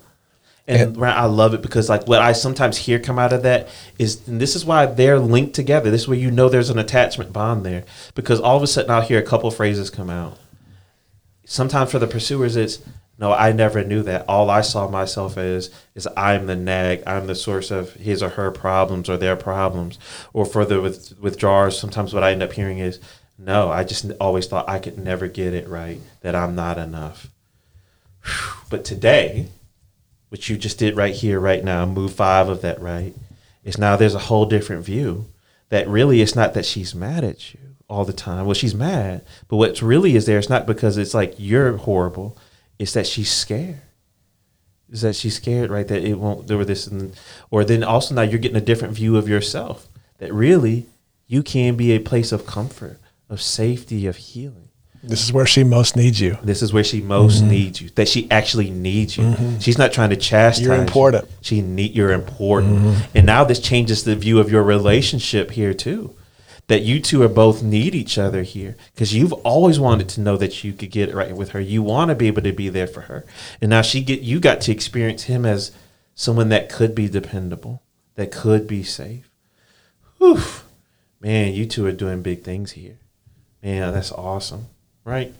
And, 0.69 1.01
I 1.01 1.23
love 1.25 1.53
it 1.53 1.61
because 1.61 1.87
like 1.87 2.05
what 2.07 2.21
I 2.21 2.33
sometimes 2.33 2.75
hear 2.75 2.99
come 2.99 3.17
out 3.17 3.31
of 3.31 3.43
that 3.43 3.69
is 3.97 4.27
and 4.27 4.41
this 4.41 4.53
is 4.53 4.65
why 4.65 4.85
they're 4.85 5.17
linked 5.17 5.55
together. 5.55 5.89
This 5.89 6.01
is 6.01 6.07
where 6.09 6.17
you 6.17 6.29
know 6.29 6.49
there's 6.49 6.69
an 6.69 6.77
attachment 6.77 7.31
bond 7.31 7.65
there. 7.65 7.85
Because 8.15 8.41
all 8.41 8.57
of 8.57 8.63
a 8.63 8.67
sudden 8.67 8.91
I'll 8.91 9.01
hear 9.01 9.17
a 9.17 9.23
couple 9.23 9.49
phrases 9.49 9.89
come 9.89 10.09
out. 10.09 10.37
Sometimes 11.45 11.91
for 11.91 11.99
the 11.99 12.07
pursuers 12.07 12.57
it's 12.57 12.79
no, 13.19 13.33
I 13.33 13.51
never 13.51 13.83
knew 13.83 14.03
that. 14.03 14.25
All 14.27 14.49
I 14.49 14.61
saw 14.61 14.87
myself 14.87 15.37
as 15.37 15.71
is 15.95 16.07
I'm 16.15 16.45
the 16.45 16.55
nag. 16.55 17.01
I'm 17.07 17.25
the 17.25 17.35
source 17.35 17.71
of 17.71 17.93
his 17.93 18.21
or 18.21 18.29
her 18.29 18.51
problems 18.51 19.09
or 19.09 19.17
their 19.17 19.35
problems. 19.35 19.97
Or 20.33 20.45
for 20.45 20.65
the 20.65 20.79
with, 20.79 21.17
withdrawers, 21.19 21.79
sometimes 21.79 22.13
what 22.13 22.23
I 22.23 22.31
end 22.31 22.43
up 22.43 22.53
hearing 22.53 22.77
is, 22.77 22.99
no, 23.39 23.71
I 23.71 23.83
just 23.83 24.11
always 24.19 24.47
thought 24.47 24.69
I 24.69 24.79
could 24.79 24.99
never 24.99 25.27
get 25.27 25.53
it 25.53 25.67
right, 25.67 25.99
that 26.21 26.35
I'm 26.35 26.55
not 26.55 26.77
enough. 26.77 27.27
But 28.69 28.85
today, 28.85 29.47
which 30.29 30.49
you 30.49 30.57
just 30.57 30.77
did 30.77 30.95
right 30.95 31.13
here, 31.13 31.39
right 31.39 31.63
now, 31.63 31.85
move 31.85 32.13
five 32.13 32.49
of 32.49 32.61
that, 32.61 32.81
right? 32.81 33.13
Is 33.63 33.77
now 33.77 33.95
there's 33.95 34.15
a 34.15 34.19
whole 34.19 34.45
different 34.45 34.85
view 34.85 35.25
that 35.69 35.87
really 35.87 36.21
it's 36.21 36.35
not 36.35 36.53
that 36.53 36.65
she's 36.65 36.93
mad 36.93 37.23
at 37.23 37.53
you 37.53 37.59
all 37.89 38.05
the 38.05 38.13
time. 38.13 38.45
Well, 38.45 38.53
she's 38.53 38.75
mad, 38.75 39.25
but 39.47 39.57
what's 39.57 39.81
really 39.81 40.15
is 40.15 40.25
there, 40.25 40.37
it's 40.37 40.49
not 40.49 40.65
because 40.65 40.97
it's 40.97 41.13
like 41.13 41.35
you're 41.37 41.77
horrible, 41.77 42.37
it's 42.79 42.93
that 42.93 43.07
she's 43.07 43.31
scared. 43.31 43.81
Is 44.89 45.01
that 45.01 45.15
she's 45.15 45.35
scared, 45.35 45.69
right? 45.69 45.87
That 45.87 46.03
it 46.03 46.17
won't, 46.17 46.47
there 46.47 46.57
were 46.57 46.63
this, 46.65 46.87
and, 46.87 47.13
or 47.51 47.65
then 47.65 47.83
also 47.83 48.15
now 48.15 48.21
you're 48.21 48.39
getting 48.39 48.57
a 48.57 48.61
different 48.61 48.93
view 48.93 49.17
of 49.17 49.27
yourself 49.27 49.89
that 50.19 50.33
really 50.33 50.85
you 51.27 51.43
can 51.43 51.75
be 51.75 51.91
a 51.91 51.99
place 51.99 52.31
of 52.31 52.45
comfort, 52.45 52.97
of 53.29 53.41
safety, 53.41 54.07
of 54.07 54.15
healing. 54.15 54.69
This 55.03 55.23
is 55.23 55.31
where 55.31 55.45
she 55.45 55.63
most 55.63 55.95
needs 55.95 56.19
you. 56.19 56.37
This 56.43 56.61
is 56.61 56.73
where 56.73 56.83
she 56.83 57.01
most 57.01 57.39
Mm-hmm. 57.39 57.49
needs 57.49 57.81
you. 57.81 57.89
That 57.91 58.07
she 58.07 58.29
actually 58.31 58.71
needs 58.71 59.17
you. 59.17 59.35
She's 59.59 59.77
not 59.77 59.93
trying 59.93 60.09
to 60.09 60.15
chastise. 60.15 60.65
You're 60.65 60.75
important. 60.75 61.25
Mm-hmm. 61.25 61.41
She 61.41 61.61
need 61.61 61.95
you're 61.95 62.11
important. 62.11 63.05
And 63.13 63.25
now 63.25 63.43
this 63.43 63.59
changes 63.59 64.03
the 64.05 64.15
view 64.15 64.39
of 64.39 64.49
your 64.51 64.63
relationship 64.63 65.51
here 65.51 65.73
too. 65.73 66.15
That 66.67 66.81
you 66.81 66.99
two 66.99 67.23
are 67.23 67.29
both 67.29 67.63
need 67.63 67.95
each 67.95 68.17
other 68.17 68.43
here 68.43 68.75
because 68.93 69.13
you've 69.13 69.31
always 69.33 69.79
wanted 69.79 70.09
to 70.09 70.21
know 70.21 70.35
that 70.35 70.65
you 70.65 70.73
could 70.73 70.91
get 70.91 71.09
it 71.09 71.15
right 71.15 71.35
with 71.35 71.51
her. 71.51 71.61
You 71.61 71.81
want 71.81 72.09
to 72.09 72.15
be 72.15 72.27
able 72.27 72.41
to 72.41 72.51
be 72.51 72.67
there 72.67 72.87
for 72.87 73.01
her, 73.01 73.25
and 73.61 73.69
now 73.69 73.81
she 73.81 74.01
get 74.03 74.19
you 74.19 74.39
got 74.39 74.59
to 74.61 74.71
experience 74.71 75.23
him 75.23 75.45
as 75.45 75.71
someone 76.13 76.49
that 76.49 76.67
could 76.67 76.93
be 76.93 77.07
dependable, 77.07 77.83
that 78.15 78.31
could 78.31 78.67
be 78.67 78.83
safe. 78.83 79.29
Whew. 80.17 80.41
Man, 81.21 81.53
you 81.53 81.65
two 81.65 81.85
are 81.85 81.91
doing 81.91 82.21
big 82.21 82.43
things 82.43 82.71
here. 82.71 82.97
Man, 83.63 83.93
that's 83.93 84.11
awesome, 84.11 84.65
right? 85.03 85.33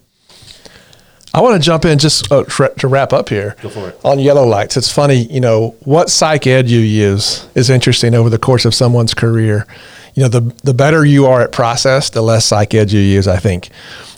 I 1.34 1.42
want 1.42 1.62
to 1.62 1.66
jump 1.66 1.86
in 1.86 2.00
just 2.00 2.32
uh, 2.32 2.44
to 2.46 2.88
wrap 2.88 3.14
up 3.14 3.30
here. 3.30 3.56
Go 3.62 3.70
for 3.70 3.90
it. 3.90 4.00
On 4.04 4.18
yellow 4.18 4.46
lights, 4.46 4.78
it's 4.78 4.92
funny, 4.92 5.16
you 5.26 5.40
know, 5.40 5.76
what 5.82 6.10
psych 6.10 6.48
ed 6.48 6.68
you 6.68 6.80
use 6.80 7.48
is 7.54 7.70
interesting 7.70 8.16
over 8.16 8.30
the 8.30 8.40
course 8.40 8.66
of 8.66 8.74
someone's 8.74 9.14
career. 9.14 9.68
You 10.18 10.24
know, 10.24 10.30
the 10.30 10.42
the 10.64 10.74
better 10.74 11.06
you 11.06 11.28
are 11.28 11.42
at 11.42 11.52
process, 11.52 12.10
the 12.10 12.24
less 12.24 12.46
psych 12.46 12.74
ed 12.74 12.92
you 12.92 13.00
use, 13.00 13.28
I 13.28 13.38
think, 13.38 13.70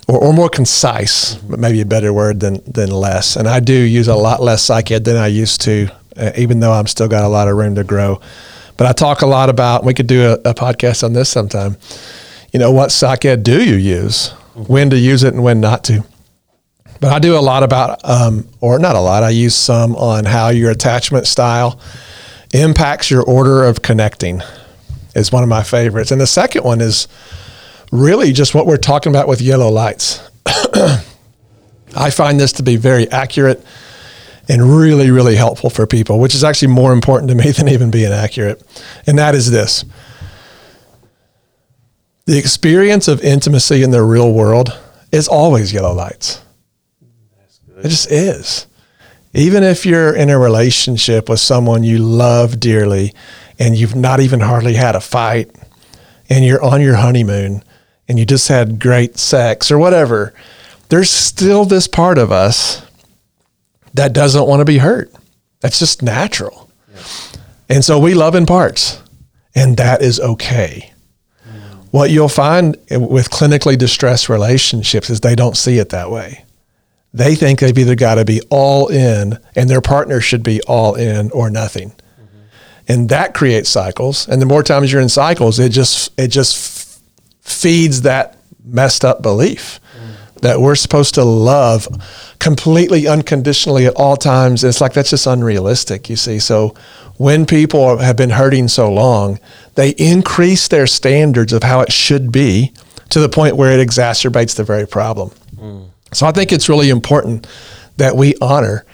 or, 0.07 0.17
or 0.17 0.33
more 0.33 0.47
concise, 0.47 1.35
but 1.35 1.59
maybe 1.59 1.81
a 1.81 1.85
better 1.85 2.13
word 2.13 2.39
than 2.39 2.61
than 2.65 2.89
less. 2.89 3.35
And 3.35 3.49
I 3.49 3.59
do 3.59 3.73
use 3.73 4.07
a 4.07 4.15
lot 4.15 4.41
less 4.41 4.61
psych 4.63 4.91
ed 4.91 5.03
than 5.03 5.17
I 5.17 5.27
used 5.27 5.59
to, 5.61 5.91
uh, 6.15 6.31
even 6.37 6.61
though 6.61 6.71
I'm 6.71 6.87
still 6.87 7.09
got 7.09 7.25
a 7.25 7.27
lot 7.27 7.49
of 7.49 7.57
room 7.57 7.75
to 7.75 7.83
grow. 7.83 8.21
But 8.77 8.87
I 8.87 8.93
talk 8.93 9.23
a 9.23 9.25
lot 9.25 9.49
about. 9.49 9.83
We 9.83 9.93
could 9.93 10.07
do 10.07 10.21
a, 10.21 10.51
a 10.51 10.53
podcast 10.53 11.03
on 11.03 11.11
this 11.11 11.27
sometime. 11.27 11.75
You 12.53 12.59
know, 12.59 12.71
what 12.71 12.93
psych 12.93 13.25
ed 13.25 13.43
do 13.43 13.61
you 13.61 13.75
use? 13.75 14.29
When 14.55 14.89
to 14.91 14.97
use 14.97 15.23
it 15.23 15.33
and 15.33 15.43
when 15.43 15.59
not 15.59 15.83
to. 15.83 16.05
But 17.01 17.11
I 17.11 17.19
do 17.19 17.37
a 17.37 17.43
lot 17.43 17.63
about, 17.63 17.99
um, 18.03 18.47
or 18.61 18.79
not 18.79 18.95
a 18.95 19.01
lot, 19.01 19.23
I 19.23 19.31
use 19.31 19.55
some 19.55 19.97
on 19.97 20.23
how 20.23 20.47
your 20.47 20.71
attachment 20.71 21.27
style 21.27 21.79
impacts 22.53 23.11
your 23.11 23.23
order 23.23 23.65
of 23.65 23.81
connecting, 23.81 24.41
is 25.15 25.31
one 25.31 25.43
of 25.43 25.49
my 25.49 25.63
favorites. 25.63 26.11
And 26.11 26.21
the 26.21 26.27
second 26.27 26.63
one 26.63 26.81
is 26.81 27.07
really 27.91 28.31
just 28.31 28.53
what 28.53 28.65
we're 28.65 28.77
talking 28.77 29.11
about 29.11 29.27
with 29.27 29.41
yellow 29.41 29.69
lights. 29.69 30.21
I 31.95 32.11
find 32.11 32.39
this 32.39 32.53
to 32.53 32.63
be 32.63 32.75
very 32.75 33.09
accurate 33.09 33.63
and 34.47 34.63
really, 34.63 35.11
really 35.11 35.35
helpful 35.35 35.69
for 35.69 35.85
people, 35.85 36.19
which 36.19 36.33
is 36.33 36.43
actually 36.43 36.69
more 36.69 36.91
important 36.93 37.29
to 37.29 37.35
me 37.35 37.51
than 37.57 37.69
even 37.69 37.91
being 37.91 38.11
accurate. 38.11 38.61
And 39.07 39.17
that 39.17 39.35
is 39.35 39.51
this 39.51 39.85
the 42.25 42.37
experience 42.37 43.07
of 43.07 43.21
intimacy 43.21 43.81
in 43.81 43.89
the 43.89 44.03
real 44.03 44.31
world 44.31 44.77
is 45.11 45.27
always 45.27 45.73
yellow 45.73 45.93
lights. 45.93 46.43
It 47.77 47.89
just 47.89 48.11
is. 48.11 48.67
Even 49.33 49.63
if 49.63 49.83
you're 49.85 50.15
in 50.15 50.29
a 50.29 50.37
relationship 50.37 51.27
with 51.27 51.39
someone 51.39 51.83
you 51.83 51.97
love 51.97 52.59
dearly 52.59 53.13
and 53.59 53.77
you've 53.77 53.95
not 53.95 54.21
even 54.21 54.39
hardly 54.39 54.73
had 54.73 54.95
a 54.95 55.01
fight 55.01 55.53
and 56.29 56.45
you're 56.45 56.63
on 56.63 56.81
your 56.81 56.95
honeymoon 56.95 57.63
and 58.07 58.17
you 58.17 58.25
just 58.25 58.47
had 58.47 58.79
great 58.79 59.17
sex 59.17 59.69
or 59.69 59.77
whatever, 59.77 60.33
there's 60.87 61.09
still 61.09 61.65
this 61.65 61.87
part 61.87 62.17
of 62.17 62.31
us 62.31 62.81
that 63.93 64.13
doesn't 64.13 64.47
want 64.47 64.61
to 64.61 64.65
be 64.65 64.79
hurt. 64.79 65.11
That's 65.59 65.79
just 65.79 66.01
natural. 66.01 66.71
And 67.67 67.85
so 67.85 67.99
we 67.99 68.13
love 68.15 68.33
in 68.33 68.45
parts, 68.45 69.01
and 69.53 69.77
that 69.77 70.01
is 70.01 70.19
okay. 70.19 70.91
Mm. 71.47 71.87
What 71.91 72.09
you'll 72.09 72.29
find 72.29 72.75
with 72.89 73.29
clinically 73.29 73.77
distressed 73.77 74.29
relationships 74.29 75.09
is 75.09 75.19
they 75.19 75.35
don't 75.35 75.57
see 75.57 75.77
it 75.77 75.89
that 75.89 76.09
way. 76.09 76.45
They 77.13 77.35
think 77.35 77.59
they've 77.59 77.77
either 77.77 77.95
got 77.95 78.15
to 78.15 78.25
be 78.25 78.41
all 78.49 78.87
in 78.87 79.37
and 79.55 79.69
their 79.69 79.81
partner 79.81 80.21
should 80.21 80.43
be 80.43 80.61
all 80.61 80.95
in 80.95 81.31
or 81.31 81.49
nothing. 81.49 81.93
And 82.89 83.07
that 83.09 83.35
creates 83.35 83.69
cycles. 83.69 84.27
And 84.27 84.41
the 84.41 84.47
more 84.47 84.63
times 84.63 84.91
you're 84.91 85.01
in 85.01 85.09
cycles, 85.09 85.59
it 85.59 85.69
just 85.69 86.11
it 86.19 86.29
just 86.29 87.01
feeds 87.41 88.01
that 88.01 88.37
messed 88.65 89.05
up 89.05 89.21
belief 89.21 89.79
mm. 89.95 90.41
that 90.41 90.59
we're 90.59 90.75
supposed 90.75 91.15
to 91.15 91.23
love 91.23 91.87
completely 92.39 93.07
unconditionally 93.07 93.85
at 93.85 93.93
all 93.95 94.17
times. 94.17 94.63
It's 94.63 94.81
like 94.81 94.93
that's 94.93 95.11
just 95.11 95.27
unrealistic, 95.27 96.09
you 96.09 96.15
see. 96.15 96.39
So 96.39 96.75
when 97.17 97.45
people 97.45 97.97
have 97.97 98.15
been 98.15 98.31
hurting 98.31 98.67
so 98.67 98.91
long, 98.91 99.39
they 99.75 99.89
increase 99.91 100.67
their 100.67 100.87
standards 100.87 101.53
of 101.53 101.63
how 101.63 101.81
it 101.81 101.91
should 101.91 102.31
be 102.31 102.73
to 103.09 103.19
the 103.19 103.29
point 103.29 103.55
where 103.55 103.77
it 103.77 103.85
exacerbates 103.85 104.55
the 104.55 104.63
very 104.63 104.87
problem. 104.87 105.31
Mm. 105.55 105.89
So 106.11 106.25
I 106.25 106.31
think 106.31 106.51
it's 106.51 106.69
really 106.69 106.89
important 106.89 107.45
that 107.97 108.15
we 108.15 108.35
honor. 108.41 108.85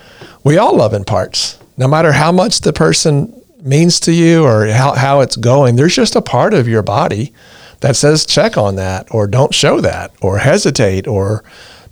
We 0.43 0.57
all 0.57 0.75
love 0.75 0.93
in 0.93 1.05
parts, 1.05 1.57
no 1.77 1.87
matter 1.87 2.11
how 2.11 2.31
much 2.31 2.61
the 2.61 2.73
person 2.73 3.41
means 3.65 3.99
to 4.01 4.13
you 4.13 4.45
or 4.45 4.67
how, 4.67 4.93
how 4.93 5.21
it's 5.21 5.35
going. 5.35 5.75
There's 5.75 5.95
just 5.95 6.15
a 6.15 6.21
part 6.21 6.53
of 6.53 6.67
your 6.67 6.83
body 6.83 7.33
that 7.81 7.95
says 7.95 8.25
check 8.25 8.57
on 8.57 8.75
that 8.75 9.07
or 9.11 9.27
don't 9.27 9.53
show 9.53 9.81
that 9.81 10.11
or 10.21 10.37
hesitate 10.37 11.07
or 11.07 11.43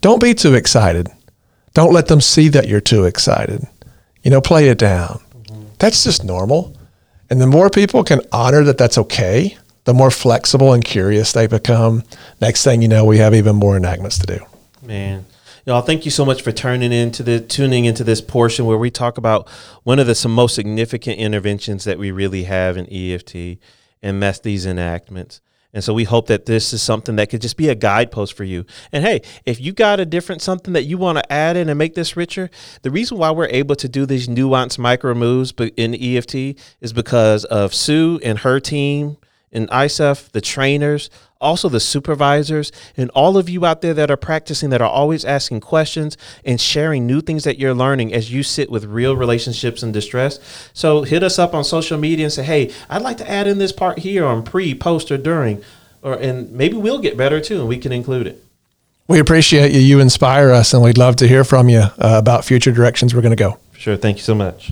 don't 0.02 0.22
be 0.22 0.34
too 0.34 0.54
excited. 0.54 1.10
Don't 1.74 1.94
let 1.94 2.08
them 2.08 2.22
see 2.22 2.50
that 2.50 2.68
you're 2.68 2.82
too 2.82 3.06
excited. 3.06 3.66
You 4.22 4.32
know, 4.32 4.42
play 4.42 4.70
it 4.70 4.78
down. 4.78 5.22
Mm-hmm. 5.44 5.64
That's 5.80 6.04
just 6.04 6.24
normal. 6.24 6.76
And 7.30 7.42
the 7.42 7.48
more 7.48 7.70
people 7.70 8.04
can 8.04 8.22
honor 8.32 8.64
that 8.64 8.78
that's 8.78 8.98
okay, 8.98 9.58
the 9.86 9.94
more 9.94 10.12
flexible 10.12 10.74
and 10.74 10.86
curious 10.86 11.32
they 11.32 11.48
become. 11.48 12.04
Next 12.40 12.64
thing 12.64 12.82
you 12.82 12.88
know, 12.88 13.06
we 13.06 13.18
have 13.18 13.34
even 13.34 13.56
more 13.56 13.76
enactments 13.76 14.20
to 14.20 14.26
do. 14.28 14.46
Man. 14.82 15.26
Y'all, 15.66 15.82
thank 15.82 16.04
you 16.04 16.12
so 16.12 16.26
much 16.26 16.42
for 16.42 16.52
turning 16.52 16.92
into 16.92 17.24
the 17.24 17.40
tuning 17.40 17.86
into 17.86 18.04
this 18.04 18.20
portion 18.20 18.66
where 18.66 18.78
we 18.78 18.92
talk 18.92 19.18
about 19.18 19.48
one 19.84 19.98
of 19.98 20.06
the 20.06 20.14
some 20.14 20.34
most 20.34 20.56
significant 20.56 21.18
interventions 21.18 21.86
that 21.86 21.98
we 21.98 22.12
really 22.12 22.44
have 22.44 22.76
in 22.76 22.86
EFT, 22.92 23.64
and 24.02 24.22
that's 24.22 24.40
these 24.40 24.66
enactments. 24.66 25.40
And 25.74 25.82
so 25.82 25.94
we 25.94 26.04
hope 26.04 26.28
that 26.28 26.48
this 26.48 26.74
is 26.74 26.82
something 26.82 27.16
that 27.16 27.30
could 27.30 27.42
just 27.42 27.56
be 27.56 27.70
a 27.70 27.76
guidepost 27.76 28.34
for 28.34 28.44
you. 28.44 28.66
And 28.92 29.06
hey, 29.06 29.22
if 29.46 29.62
you 29.62 29.72
got 29.72 30.02
a 30.02 30.06
different 30.06 30.42
something 30.42 30.74
that 30.74 30.84
you 30.84 30.98
want 30.98 31.20
to 31.20 31.32
add 31.32 31.56
in 31.56 31.70
and 31.70 31.78
make 31.80 31.96
this 31.96 32.18
richer, 32.18 32.50
the 32.82 32.92
reason 32.92 33.18
why 33.18 33.32
we're 33.32 33.48
able 33.48 33.78
to 33.78 33.88
do 33.88 34.06
these 34.06 34.28
nuanced 34.28 34.78
micro 34.78 35.14
moves 35.14 35.54
in 35.78 35.96
EFT 35.96 36.60
is 36.82 36.92
because 36.92 37.46
of 37.46 37.74
Sue 37.74 38.20
and 38.22 38.40
her 38.40 38.60
team 38.60 39.16
in 39.54 39.68
ICEEFT, 39.68 40.32
the 40.32 40.42
trainers, 40.42 41.10
also 41.40 41.70
the 41.70 41.80
supervisors, 41.80 42.72
and 42.98 43.10
all 43.12 43.38
of 43.38 43.50
you 43.50 43.66
out 43.66 43.82
there 43.82 43.94
that 43.94 44.10
are 44.10 44.18
practicing, 44.18 44.72
that 44.72 44.82
are 44.82 44.90
always 44.90 45.24
asking 45.24 45.60
questions 45.60 46.18
and 46.44 46.60
sharing 46.60 47.06
new 47.06 47.22
things 47.22 47.44
that 47.44 47.60
you're 47.60 47.74
learning 47.74 48.14
as 48.14 48.32
you 48.34 48.42
sit 48.42 48.72
with 48.72 48.86
real 48.86 49.16
relationships 49.16 49.84
in 49.84 49.92
distress. 49.92 50.40
So 50.74 51.04
hit 51.04 51.22
us 51.22 51.38
up 51.38 51.54
on 51.54 51.64
social 51.64 51.98
media 51.98 52.26
and 52.26 52.34
say, 52.34 52.44
hey, 52.44 52.74
I'd 52.90 53.04
like 53.04 53.18
to 53.18 53.30
add 53.30 53.48
in 53.48 53.60
this 53.60 53.72
part 53.72 54.00
here 54.00 54.26
on 54.26 54.44
pre, 54.44 54.74
post, 54.74 55.12
or 55.12 55.18
during, 55.18 55.64
or 56.02 56.16
and 56.16 56.52
maybe 56.52 56.76
we'll 56.76 57.00
get 57.00 57.16
better 57.16 57.40
too, 57.40 57.60
and 57.60 57.68
we 57.68 57.78
can 57.78 57.92
include 57.92 58.28
it. 58.28 58.44
We 59.08 59.20
appreciate 59.20 59.74
you. 59.74 59.82
You 59.82 60.00
inspire 60.00 60.50
us, 60.52 60.74
and 60.74 60.82
we'd 60.82 60.98
love 60.98 61.18
to 61.18 61.28
hear 61.28 61.44
from 61.44 61.70
you 61.70 61.80
uh, 61.80 61.92
about 62.00 62.46
future 62.46 62.72
directions 62.72 63.14
we're 63.14 63.22
going 63.22 63.36
to 63.36 63.44
go. 63.44 63.60
Sure. 63.78 63.98
Thank 63.98 64.18
you 64.18 64.24
so 64.24 64.34
much. 64.34 64.72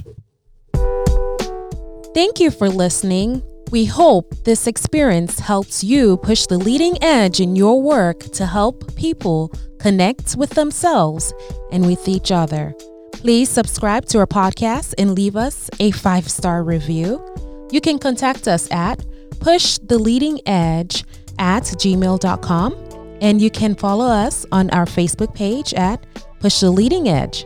Thank 2.14 2.40
you 2.40 2.50
for 2.50 2.70
listening. 2.70 3.44
We 3.72 3.86
hope 3.86 4.36
this 4.44 4.68
experience 4.68 5.40
helps 5.40 5.82
you 5.82 6.18
push 6.18 6.46
the 6.46 6.58
leading 6.58 7.02
edge 7.02 7.40
in 7.40 7.56
your 7.56 7.82
work 7.82 8.20
to 8.34 8.46
help 8.46 8.94
people 8.98 9.50
connect 9.80 10.36
with 10.36 10.50
themselves 10.50 11.34
and 11.72 11.86
with 11.86 12.10
each 12.10 12.34
other. 12.34 12.76
Please 13.14 13.50
subscribe 13.50 14.08
to 14.08 14.20
our 14.20 14.28
podcast 14.28 14.94
and 14.98 15.16
leave 15.16 15.38
us 15.38 15.70
a 15.80 15.92
five 15.92 16.30
star 16.30 16.66
review. 16.66 17.24
You 17.72 17.80
can 17.80 17.98
contact 17.98 18.50
us 18.50 18.70
at 18.72 19.00
pushtheleadingedge 19.40 21.06
at 21.40 21.64
gmail.com 21.64 22.74
and 23.22 23.42
you 23.42 23.50
can 23.50 23.76
follow 23.76 24.06
us 24.06 24.46
on 24.52 24.70
our 24.72 24.86
Facebook 24.86 25.34
page 25.34 25.74
at 25.76 26.06
Push 26.42 26.60
the 26.60 26.72
Leading 26.72 27.08
Edge. 27.08 27.46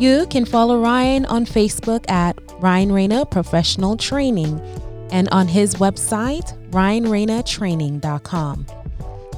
You 0.00 0.26
can 0.28 0.44
follow 0.44 0.80
Ryan 0.80 1.24
on 1.26 1.46
Facebook 1.46 2.10
at 2.10 2.36
Ryan 2.58 2.90
Reyna 2.90 3.24
Professional 3.26 3.96
Training 3.96 4.60
and 5.10 5.28
on 5.30 5.48
his 5.48 5.76
website, 5.76 6.52
ryanreynatraining.com. 6.70 8.66